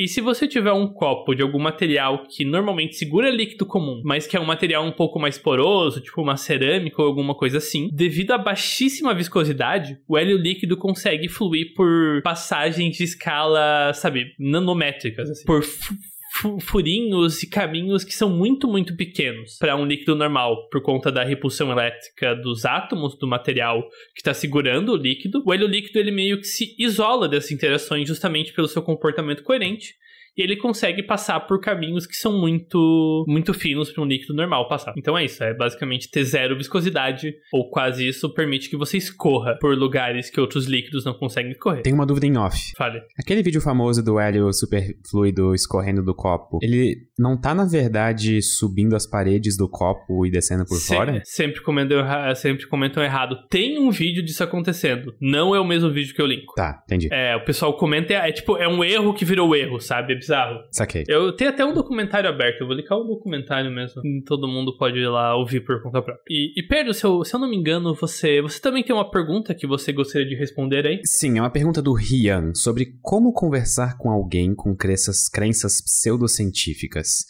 [0.01, 4.27] E se você tiver um copo de algum material que normalmente segura líquido comum, mas
[4.27, 7.91] que é um material um pouco mais poroso, tipo uma cerâmica ou alguma coisa assim,
[7.93, 15.29] devido à baixíssima viscosidade, o hélio líquido consegue fluir por passagens de escala, sabe, nanométricas,
[15.29, 15.63] assim, por
[16.61, 21.25] furinhos e caminhos que são muito, muito pequenos para um líquido normal, por conta da
[21.25, 23.83] repulsão elétrica dos átomos do material
[24.15, 25.43] que está segurando o líquido.
[25.45, 29.95] O hélio líquido ele meio que se isola dessas interações justamente pelo seu comportamento coerente
[30.37, 34.95] ele consegue passar por caminhos que são muito muito finos para um líquido normal passar.
[34.97, 39.57] Então é isso, é basicamente ter zero viscosidade ou quase isso permite que você escorra
[39.61, 41.83] por lugares que outros líquidos não conseguem escorrer.
[41.83, 42.73] Tem uma dúvida em off.
[42.77, 43.01] Fale.
[43.19, 48.97] Aquele vídeo famoso do hélio superfluido escorrendo do copo, ele não tá na verdade subindo
[48.97, 51.21] as paredes do copo e descendo por fora?
[51.25, 51.99] Sempre comentam,
[52.35, 53.37] sempre comentam errado.
[53.49, 55.15] Tem um vídeo disso acontecendo.
[55.21, 56.55] Não é o mesmo vídeo que eu linko.
[56.55, 57.09] Tá, entendi.
[57.11, 60.20] É, o pessoal comenta, é, é tipo, é um erro que virou erro, sabe?
[60.21, 60.61] Bizarro.
[60.71, 61.05] Saquei.
[61.09, 64.03] Eu tenho até um documentário aberto, eu vou linkar o documentário mesmo.
[64.25, 66.23] Todo mundo pode ir lá ouvir por conta própria.
[66.29, 69.11] E, e Pedro, se eu, se eu não me engano, você, você também tem uma
[69.11, 71.01] pergunta que você gostaria de responder aí?
[71.05, 77.25] Sim, é uma pergunta do Rian sobre como conversar com alguém com crenças, crenças pseudocientíficas.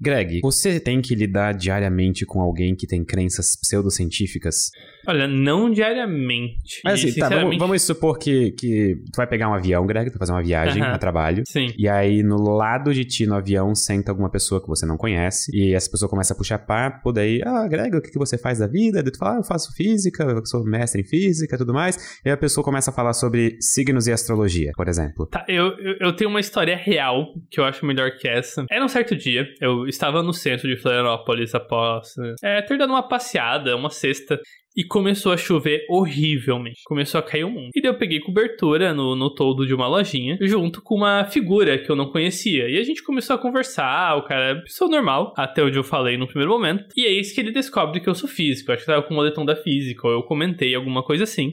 [0.00, 4.70] Greg, você tem que lidar diariamente com alguém que tem crenças pseudocientíficas?
[5.06, 6.80] Olha, não diariamente.
[6.84, 10.14] Mas assim, tá, vamos, vamos supor que, que tu vai pegar um avião, Greg, tu
[10.14, 10.92] vai fazer uma viagem Aham.
[10.92, 11.42] a trabalho.
[11.46, 11.72] Sim.
[11.76, 15.50] E aí, no lado de ti no avião, senta alguma pessoa que você não conhece.
[15.54, 17.12] E essa pessoa começa a puxar papo.
[17.12, 19.02] Daí, ah, Greg, o que, que você faz da vida?
[19.02, 22.20] Daí tu fala, ah, eu faço física, eu sou mestre em física e tudo mais.
[22.24, 25.26] E aí a pessoa começa a falar sobre signos e astrologia, por exemplo.
[25.26, 28.64] Tá, eu, eu, eu tenho uma história real que eu acho melhor que essa.
[28.70, 33.06] Era um certo dia, eu estava no centro de Florianópolis após é, ter dado uma
[33.06, 34.40] passeada, uma sexta.
[34.74, 36.80] E começou a chover horrivelmente.
[36.86, 37.68] Começou a cair o mundo.
[37.74, 41.76] E daí eu peguei cobertura no, no toldo de uma lojinha, junto com uma figura
[41.76, 42.70] que eu não conhecia.
[42.70, 46.16] E a gente começou a conversar, o cara é pessoa normal, até onde eu falei
[46.16, 46.86] no primeiro momento.
[46.96, 48.70] E é isso que ele descobre que eu sou físico.
[48.70, 51.50] Eu acho que tava com o moletom da física, ou eu comentei alguma coisa assim.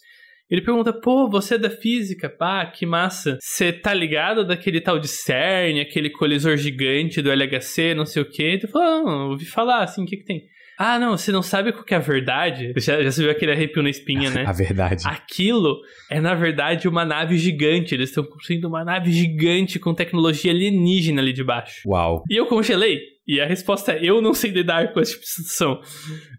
[0.50, 2.30] Ele pergunta, pô, você é da física?
[2.30, 3.38] Pá, que massa.
[3.40, 8.30] Você tá ligado daquele tal de CERN, aquele colisor gigante do LHC, não sei o
[8.30, 8.58] quê?
[8.60, 10.44] Tu fala, ah, ouvi falar, assim, o que que tem?
[10.82, 12.72] Ah, não, você não sabe qual que é a verdade?
[12.78, 14.46] Já, já se viu aquele arrepio na espinha, né?
[14.48, 15.04] A verdade.
[15.06, 15.76] Aquilo
[16.10, 17.94] é, na verdade, uma nave gigante.
[17.94, 21.82] Eles estão construindo uma nave gigante com tecnologia alienígena ali de baixo.
[21.86, 22.24] Uau.
[22.30, 23.02] E eu congelei.
[23.32, 25.82] E a resposta é: eu não sei lidar com essa tipo de situação.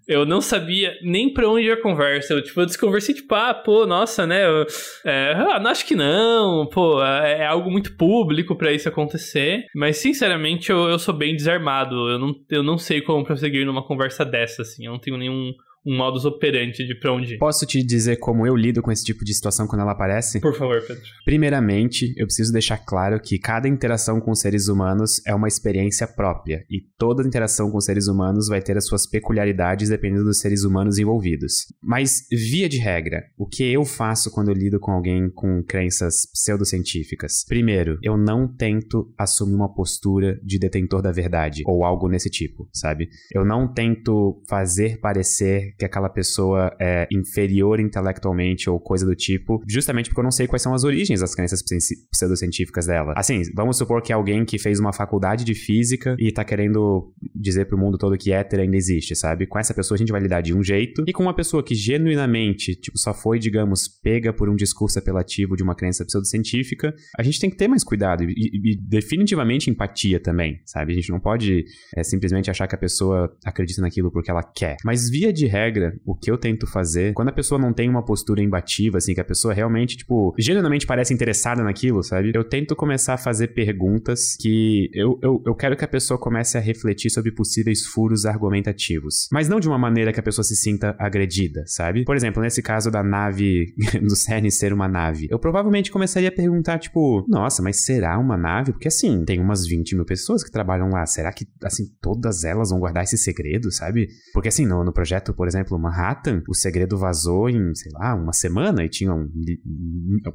[0.08, 2.34] Eu não sabia nem pra onde ia a conversa.
[2.34, 4.44] Eu, tipo, eu desconversei, tipo, ah, pô, nossa, né?
[4.44, 4.66] eu-
[5.04, 6.66] é, ah, não acho que não.
[6.66, 9.66] Pô, é, é algo muito público pra isso acontecer.
[9.72, 11.94] Mas, sinceramente, eu, eu sou bem desarmado.
[12.10, 14.86] Eu não, eu não sei como prosseguir numa conversa dessa, assim.
[14.86, 15.52] Eu não tenho nenhum
[15.84, 17.38] um modus operandi de pra onde ir.
[17.38, 20.40] Posso te dizer como eu lido com esse tipo de situação quando ela aparece?
[20.40, 21.02] Por favor, Pedro.
[21.24, 26.64] Primeiramente, eu preciso deixar claro que cada interação com seres humanos é uma experiência própria,
[26.70, 30.98] e toda interação com seres humanos vai ter as suas peculiaridades dependendo dos seres humanos
[30.98, 31.66] envolvidos.
[31.82, 36.26] Mas, via de regra, o que eu faço quando eu lido com alguém com crenças
[36.32, 37.44] pseudocientíficas?
[37.48, 42.68] Primeiro, eu não tento assumir uma postura de detentor da verdade, ou algo nesse tipo,
[42.72, 43.08] sabe?
[43.32, 49.62] Eu não tento fazer parecer que aquela pessoa é inferior intelectualmente ou coisa do tipo,
[49.68, 53.12] justamente porque eu não sei quais são as origens das crenças pse- pseudocientíficas dela.
[53.16, 57.66] Assim, vamos supor que alguém que fez uma faculdade de física e tá querendo dizer
[57.66, 59.46] pro mundo todo que éter ainda existe, sabe?
[59.46, 61.74] Com essa pessoa a gente vai lidar de um jeito, e com uma pessoa que
[61.74, 67.22] genuinamente, tipo, só foi, digamos, pega por um discurso apelativo de uma crença pseudocientífica, a
[67.22, 70.92] gente tem que ter mais cuidado e, e- e definitivamente empatia também, sabe?
[70.92, 71.64] A gente não pode
[71.96, 74.76] é, simplesmente achar que a pessoa acredita naquilo porque ela quer.
[74.84, 75.59] Mas via de regra,
[76.04, 79.20] o que eu tento fazer, quando a pessoa não tem uma postura embativa, assim, que
[79.20, 82.32] a pessoa realmente, tipo, genuinamente parece interessada naquilo, sabe?
[82.34, 86.56] Eu tento começar a fazer perguntas que eu, eu, eu quero que a pessoa comece
[86.56, 89.28] a refletir sobre possíveis furos argumentativos.
[89.32, 92.04] Mas não de uma maneira que a pessoa se sinta agredida, sabe?
[92.04, 96.32] Por exemplo, nesse caso da nave, do CERN ser uma nave, eu provavelmente começaria a
[96.32, 98.72] perguntar, tipo, nossa, mas será uma nave?
[98.72, 101.04] Porque assim, tem umas 20 mil pessoas que trabalham lá.
[101.06, 104.08] Será que, assim, todas elas vão guardar esse segredo, sabe?
[104.32, 108.32] Porque assim, no, no projeto, por exemplo, Manhattan, o segredo vazou em, sei lá, uma
[108.32, 109.28] semana e tinham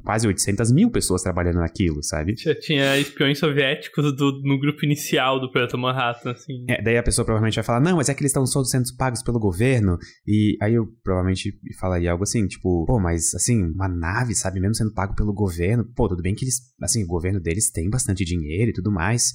[0.04, 2.34] quase 800 mil pessoas trabalhando naquilo, sabe?
[2.36, 6.64] Já tinha espiões soviéticos do- no grupo inicial do Projeto Manhattan, assim.
[6.68, 8.84] É, daí a pessoa provavelmente vai falar, não, mas é que eles estão só sendo
[8.96, 9.98] pagos pelo governo.
[10.26, 14.74] E aí eu provavelmente falaria algo assim, tipo, pô, mas assim, uma nave, sabe, mesmo
[14.74, 18.24] sendo pago pelo governo, pô, tudo bem que eles, assim, o governo deles tem bastante
[18.24, 19.32] dinheiro e tudo mais.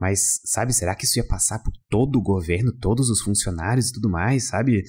[0.00, 3.92] Mas, sabe, será que isso ia passar por todo o governo, todos os funcionários e
[3.92, 4.82] tudo mais, sabe?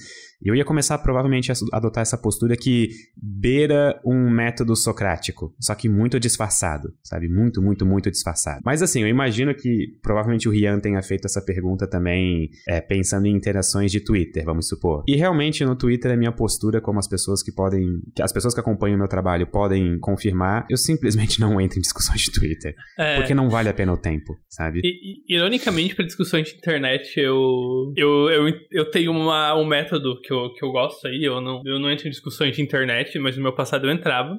[0.44, 5.74] E eu ia começar provavelmente a adotar essa postura que beira um método socrático, só
[5.74, 7.28] que muito disfarçado, sabe?
[7.28, 8.60] Muito, muito, muito disfarçado.
[8.64, 13.26] Mas assim, eu imagino que provavelmente o Rian tenha feito essa pergunta também é, pensando
[13.26, 15.04] em interações de Twitter, vamos supor.
[15.06, 18.00] E realmente no Twitter a minha postura, como as pessoas que podem.
[18.14, 21.82] que as pessoas que acompanham o meu trabalho podem confirmar, eu simplesmente não entro em
[21.82, 22.74] discussões de Twitter.
[22.98, 24.80] É, Porque não vale a pena o tempo, sabe?
[24.82, 30.32] E- ironicamente, para discussões de internet, eu, eu, eu, eu tenho uma, um método que
[30.32, 31.24] eu, que eu gosto aí.
[31.24, 34.38] Eu não, eu não entro em discussões de internet, mas no meu passado eu entrava.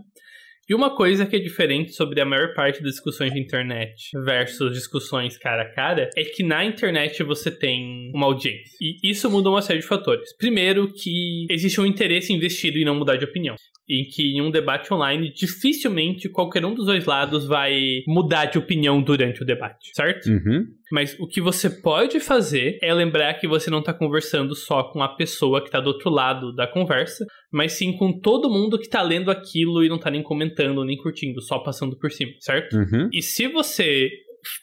[0.69, 4.71] E uma coisa que é diferente sobre a maior parte das discussões de internet versus
[4.71, 8.77] discussões cara a cara é que na internet você tem uma audiência.
[8.79, 10.33] E isso muda uma série de fatores.
[10.37, 13.55] Primeiro, que existe um interesse investido em não mudar de opinião.
[13.89, 18.57] Em que em um debate online, dificilmente qualquer um dos dois lados vai mudar de
[18.57, 20.27] opinião durante o debate, certo?
[20.29, 20.65] Uhum.
[20.91, 25.01] Mas o que você pode fazer é lembrar que você não tá conversando só com
[25.01, 28.87] a pessoa que tá do outro lado da conversa, mas sim com todo mundo que
[28.87, 32.77] tá lendo aquilo e não tá nem comentando, nem curtindo, só passando por cima, certo?
[32.77, 33.09] Uhum.
[33.11, 34.09] E se você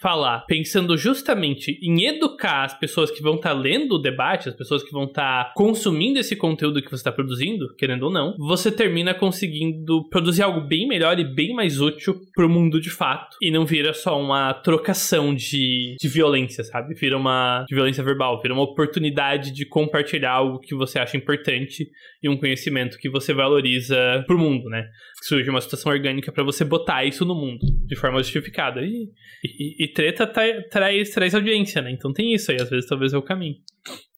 [0.00, 4.54] falar pensando justamente em educar as pessoas que vão estar tá lendo o debate, as
[4.54, 8.34] pessoas que vão estar tá consumindo esse conteúdo que você está produzindo, querendo ou não,
[8.38, 12.90] você termina conseguindo produzir algo bem melhor e bem mais útil para o mundo de
[12.90, 13.36] fato.
[13.40, 16.94] E não vira só uma trocação de, de violência, sabe?
[16.94, 21.88] Vira uma de violência verbal, vira uma oportunidade de compartilhar algo que você acha importante
[22.22, 24.88] e um conhecimento que você valoriza pro mundo, né?
[25.22, 28.80] Surge uma situação orgânica para você botar isso no mundo de forma justificada.
[28.82, 29.10] E,
[29.44, 31.90] e, e treta traz, traz audiência, né?
[31.90, 33.56] Então tem isso aí, às vezes talvez é o caminho.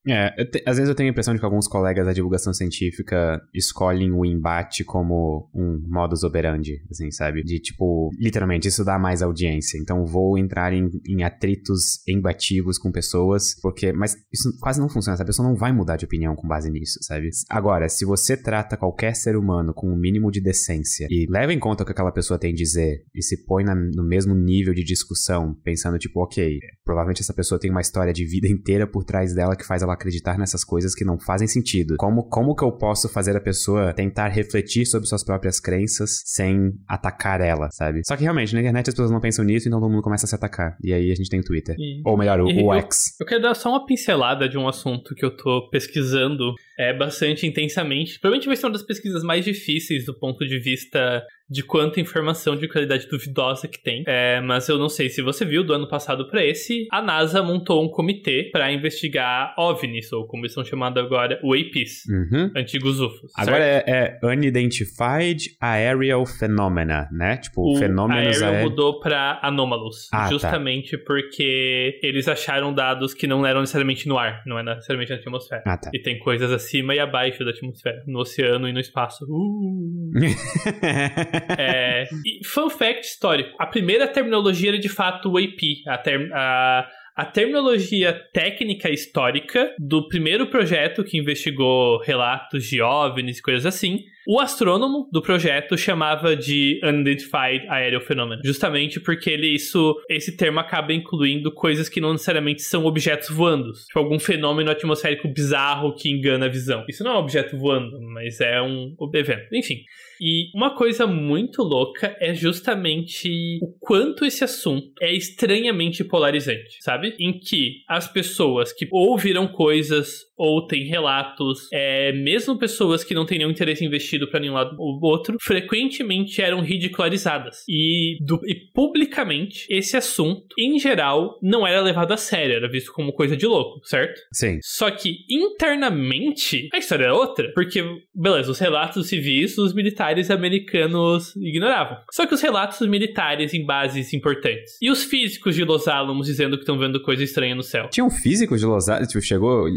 [0.06, 3.40] É, te, às vezes eu tenho a impressão de que alguns colegas da divulgação científica
[3.54, 7.42] escolhem o embate como um modus operandi, assim, sabe?
[7.42, 9.78] De tipo, literalmente, isso dá mais audiência.
[9.78, 13.92] Então vou entrar em, em atritos embativos com pessoas, porque.
[13.92, 16.98] Mas isso quase não funciona, essa pessoa não vai mudar de opinião com base nisso,
[17.02, 17.30] sabe?
[17.48, 21.52] Agora, se você trata qualquer ser humano com o um mínimo de decência e leva
[21.52, 24.34] em conta o que aquela pessoa tem a dizer e se põe na, no mesmo
[24.34, 28.86] nível de discussão, pensando, tipo, ok, provavelmente essa pessoa tem uma história de vida inteira
[28.86, 31.96] por trás dela que faz ela acreditar nessas coisas que não fazem sentido.
[31.98, 36.72] Como, como que eu posso fazer a pessoa tentar refletir sobre suas próprias crenças sem
[36.88, 38.02] atacar ela, sabe?
[38.06, 40.28] Só que realmente, na internet as pessoas não pensam nisso, então todo mundo começa a
[40.28, 40.76] se atacar.
[40.82, 41.76] E aí a gente tem o Twitter.
[41.78, 43.18] E, Ou melhor, o, o X.
[43.20, 46.92] Eu, eu quero dar só uma pincelada de um assunto que eu tô pesquisando é,
[46.92, 48.18] bastante intensamente.
[48.18, 52.56] Provavelmente vai ser uma das pesquisas mais difíceis do ponto de vista de quanta informação
[52.56, 54.02] de qualidade duvidosa que tem.
[54.06, 57.42] É, mas eu não sei se você viu do ano passado para esse, a NASA
[57.42, 62.50] montou um comitê para investigar OVNIs, ou como eles são chamados agora, UAPs, uhum.
[62.56, 63.32] antigos UFOs.
[63.36, 67.36] Agora é, é, Unidentified Aerial Phenomena, né?
[67.36, 70.30] Tipo, o fenômenos aéreo mudou para Anomalous, ah, tá.
[70.30, 71.04] justamente tá.
[71.06, 75.62] porque eles acharam dados que não eram necessariamente no ar, não é necessariamente na atmosfera.
[75.66, 75.90] Ah, tá.
[75.92, 79.24] E tem coisas acima e abaixo da atmosfera, no oceano e no espaço.
[79.28, 80.10] Uh.
[81.58, 86.30] é, e fun fact histórico: a primeira terminologia era de fato o AP, a, term,
[86.32, 93.66] a a terminologia técnica histórica do primeiro projeto que investigou relatos de OVNIs e coisas
[93.66, 94.04] assim.
[94.26, 100.60] O astrônomo do projeto chamava de Unidentified Aerial Phenomenon, justamente porque ele isso esse termo
[100.60, 106.08] acaba incluindo coisas que não necessariamente são objetos voando, tipo algum fenômeno atmosférico bizarro que
[106.08, 106.84] engana a visão.
[106.88, 109.52] Isso não é um objeto voando, mas é um evento.
[109.52, 109.82] Enfim,
[110.20, 117.16] e uma coisa muito louca é justamente o quanto esse assunto é estranhamente polarizante, sabe?
[117.18, 123.24] Em que as pessoas que ouviram coisas ou têm relatos, é, mesmo pessoas que não
[123.24, 127.62] têm nenhum interesse investido para nenhum lado ou outro, frequentemente eram ridicularizadas.
[127.68, 132.92] E, do, e publicamente, esse assunto, em geral, não era levado a sério, era visto
[132.92, 134.20] como coisa de louco, certo?
[134.32, 134.58] Sim.
[134.62, 141.36] Só que internamente a história é outra, porque, beleza, os relatos civis, os militares americanos
[141.36, 141.98] ignoravam.
[142.10, 144.76] Só que os relatos militares em bases importantes.
[144.82, 147.88] E os físicos de Los Alamos dizendo que estão vendo coisa estranha no céu.
[147.92, 149.68] Tinha um físico de Los Alamos, tipo, chegou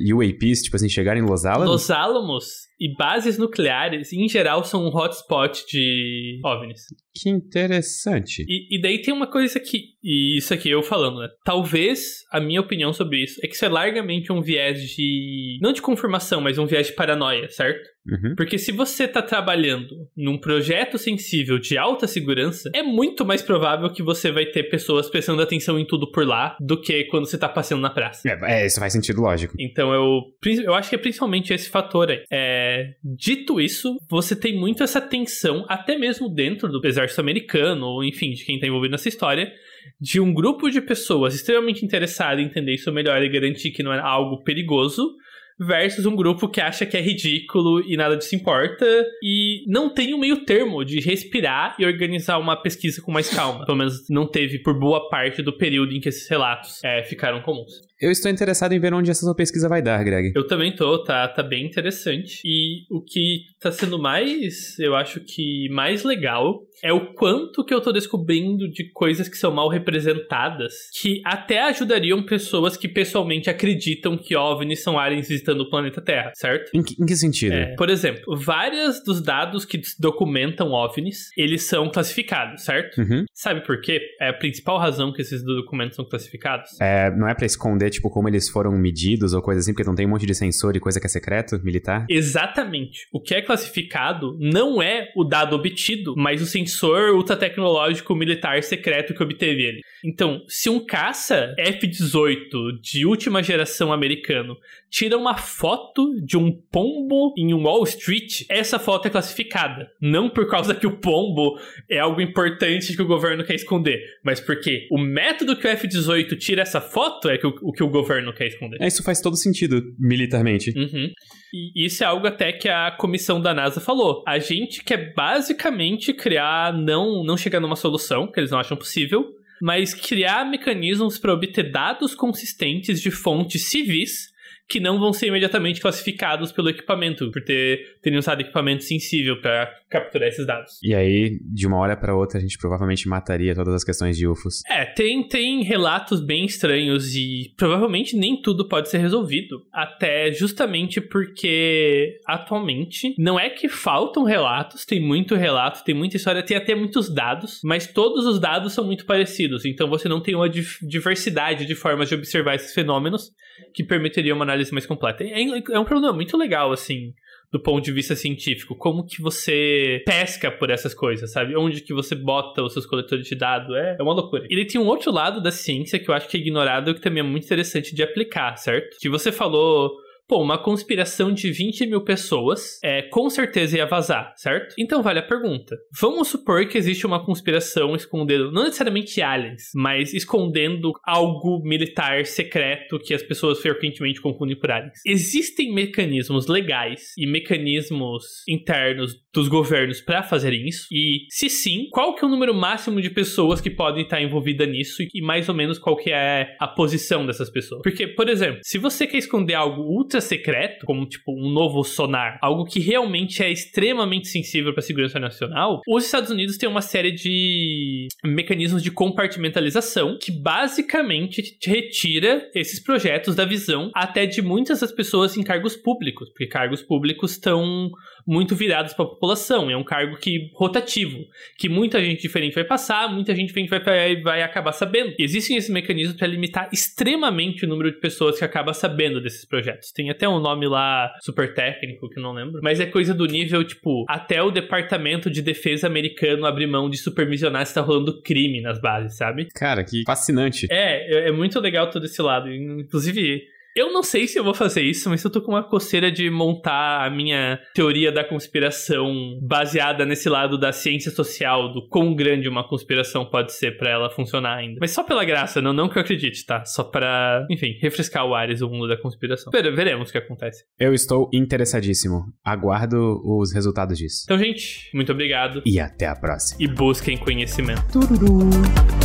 [0.55, 1.69] UAPs, tipo assim, chegaram em Los Alamos?
[1.69, 6.81] Los Alamos e bases nucleares, em geral, são um hotspot de OVNIs.
[7.15, 8.43] Que interessante.
[8.47, 9.95] E, e, daí tem uma coisa que.
[10.03, 11.29] E isso aqui eu falando, né?
[11.45, 15.57] Talvez a minha opinião sobre isso é que isso é largamente um viés de.
[15.61, 17.95] Não de confirmação, mas um viés de paranoia, certo?
[18.07, 18.35] Uhum.
[18.35, 23.91] Porque se você tá trabalhando num projeto sensível de alta segurança, é muito mais provável
[23.91, 27.37] que você vai ter pessoas prestando atenção em tudo por lá do que quando você
[27.37, 28.27] tá passeando na praça.
[28.29, 29.55] É, é isso faz sentido lógico.
[29.59, 30.21] Então eu,
[30.63, 32.23] eu acho que é principalmente esse fator aí.
[32.31, 32.64] É,
[33.03, 38.31] dito isso, você tem muito essa tensão, até mesmo dentro do exército americano, ou enfim,
[38.31, 39.51] de quem tá envolvido nessa história,
[39.99, 43.93] de um grupo de pessoas extremamente interessado em entender isso melhor e garantir que não
[43.93, 45.15] é algo perigoso,
[45.59, 48.85] versus um grupo que acha que é ridículo e nada disso importa
[49.23, 53.65] e não tem um meio termo de respirar e organizar uma pesquisa com mais calma.
[53.65, 57.41] Pelo menos não teve por boa parte do período em que esses relatos é, ficaram
[57.41, 57.71] comuns.
[58.05, 60.31] Eu estou interessado em ver onde essa sua pesquisa vai dar, Greg.
[60.35, 62.39] Eu também tô, tá, tá bem interessante.
[62.45, 67.73] E o que tá sendo mais, eu acho que mais legal é o quanto que
[67.73, 73.49] eu tô descobrindo de coisas que são mal representadas, que até ajudariam pessoas que pessoalmente
[73.49, 76.69] acreditam que OVNIs são aliens visitando o planeta Terra, certo?
[76.75, 77.53] Em que, em que sentido?
[77.53, 83.01] É, por exemplo, vários dos dados que documentam OVNIs, eles são classificados, certo?
[83.01, 83.25] Uhum.
[83.33, 83.99] Sabe por quê?
[84.21, 86.79] É a principal razão que esses documentos são classificados?
[86.79, 89.95] É, não é para esconder tipo, como eles foram medidos ou coisa assim, porque não
[89.95, 92.05] tem um monte de sensor e coisa que é secreto, militar?
[92.09, 93.07] Exatamente.
[93.11, 99.13] O que é classificado não é o dado obtido, mas o sensor ultratecnológico militar secreto
[99.13, 99.81] que obteve ele.
[100.05, 104.55] Então, se um caça F-18 de última geração americano
[104.87, 109.89] tira uma foto de um pombo em Wall Street, essa foto é classificada.
[109.99, 114.39] Não por causa que o pombo é algo importante que o governo quer esconder, mas
[114.39, 118.45] porque o método que o F-18 tira essa foto é o, que o governo quer
[118.45, 118.77] esconder.
[118.79, 120.71] É, isso faz todo sentido militarmente.
[120.77, 121.11] Uhum.
[121.51, 124.23] E isso é algo até que a comissão da NASA falou.
[124.27, 129.25] A gente quer basicamente criar, não, não chegar numa solução que eles não acham possível,
[129.61, 134.33] mas criar mecanismos para obter dados consistentes de fontes civis
[134.67, 139.71] que não vão ser imediatamente classificados pelo equipamento, por ter, terem usado equipamento sensível para
[139.89, 140.79] capturar esses dados.
[140.83, 144.27] E aí, de uma hora para outra, a gente provavelmente mataria todas as questões de
[144.27, 144.61] UFOs.
[144.67, 149.65] É, tem, tem relatos bem estranhos e provavelmente nem tudo pode ser resolvido.
[149.71, 156.43] Até justamente porque atualmente não é que faltam relatos, tem muito relato, tem muita história,
[156.43, 159.63] tem até muitos dados, mas todos os dados são muito parecidos.
[159.65, 163.31] Então você não tem uma diversidade de formas de observar esses fenômenos
[163.73, 165.23] que permitiria uma análise mais completa.
[165.23, 167.13] É, é um problema muito legal, assim,
[167.51, 168.75] do ponto de vista científico.
[168.75, 171.55] Como que você pesca por essas coisas, sabe?
[171.55, 173.75] Onde que você bota os seus coletores de dados.
[173.75, 174.45] É, é uma loucura.
[174.49, 177.19] Ele tem um outro lado da ciência que eu acho que é ignorado, que também
[177.19, 178.97] é muito interessante de aplicar, certo?
[178.99, 184.33] Que você falou Pô, uma conspiração de 20 mil pessoas é, com certeza ia vazar,
[184.35, 184.73] certo?
[184.77, 185.77] Então vale a pergunta.
[186.01, 192.97] Vamos supor que existe uma conspiração escondendo, não necessariamente aliens, mas escondendo algo militar secreto
[192.97, 194.99] que as pessoas frequentemente confundem por aliens.
[195.05, 200.87] Existem mecanismos legais e mecanismos internos dos governos para fazerem isso?
[200.91, 204.67] E se sim, qual que é o número máximo de pessoas que podem estar envolvidas
[204.67, 207.83] nisso e mais ou menos qual que é a posição dessas pessoas?
[207.83, 212.37] Porque, por exemplo, se você quer esconder algo ultra secreto, como tipo um novo sonar,
[212.41, 216.81] algo que realmente é extremamente sensível para a segurança nacional, os Estados Unidos têm uma
[216.81, 224.79] série de mecanismos de compartimentalização que basicamente retira esses projetos da visão até de muitas
[224.79, 227.91] das pessoas em cargos públicos, porque cargos públicos estão
[228.25, 229.69] muito virados para a população.
[229.69, 231.25] É um cargo que rotativo,
[231.57, 235.13] que muita gente diferente vai passar, muita gente diferente vai, vai acabar sabendo.
[235.19, 239.91] Existem esses mecanismos para limitar extremamente o número de pessoas que acaba sabendo desses projetos.
[239.91, 243.25] Tem até um nome lá super técnico que eu não lembro, mas é coisa do
[243.25, 248.21] nível tipo até o Departamento de Defesa americano abrir mão de supervisionar se está rolando
[248.21, 249.47] crime nas bases, sabe?
[249.53, 250.67] Cara, que fascinante.
[250.69, 252.51] É, é muito legal todo esse lado.
[252.51, 253.43] Inclusive,
[253.75, 256.29] eu não sei se eu vou fazer isso, mas eu tô com uma coceira de
[256.29, 262.47] montar a minha teoria da conspiração baseada nesse lado da ciência social, do quão grande
[262.47, 264.77] uma conspiração pode ser para ela funcionar ainda.
[264.79, 266.63] Mas só pela graça, não, não que eu acredite, tá?
[266.63, 269.51] Só para, enfim, refrescar o Ares, o mundo da conspiração.
[269.51, 270.63] Pera, veremos o que acontece.
[270.79, 272.25] Eu estou interessadíssimo.
[272.43, 274.21] Aguardo os resultados disso.
[274.23, 275.61] Então, gente, muito obrigado.
[275.65, 276.63] E até a próxima.
[276.63, 277.91] E busquem conhecimento.
[277.91, 279.04] Tururu.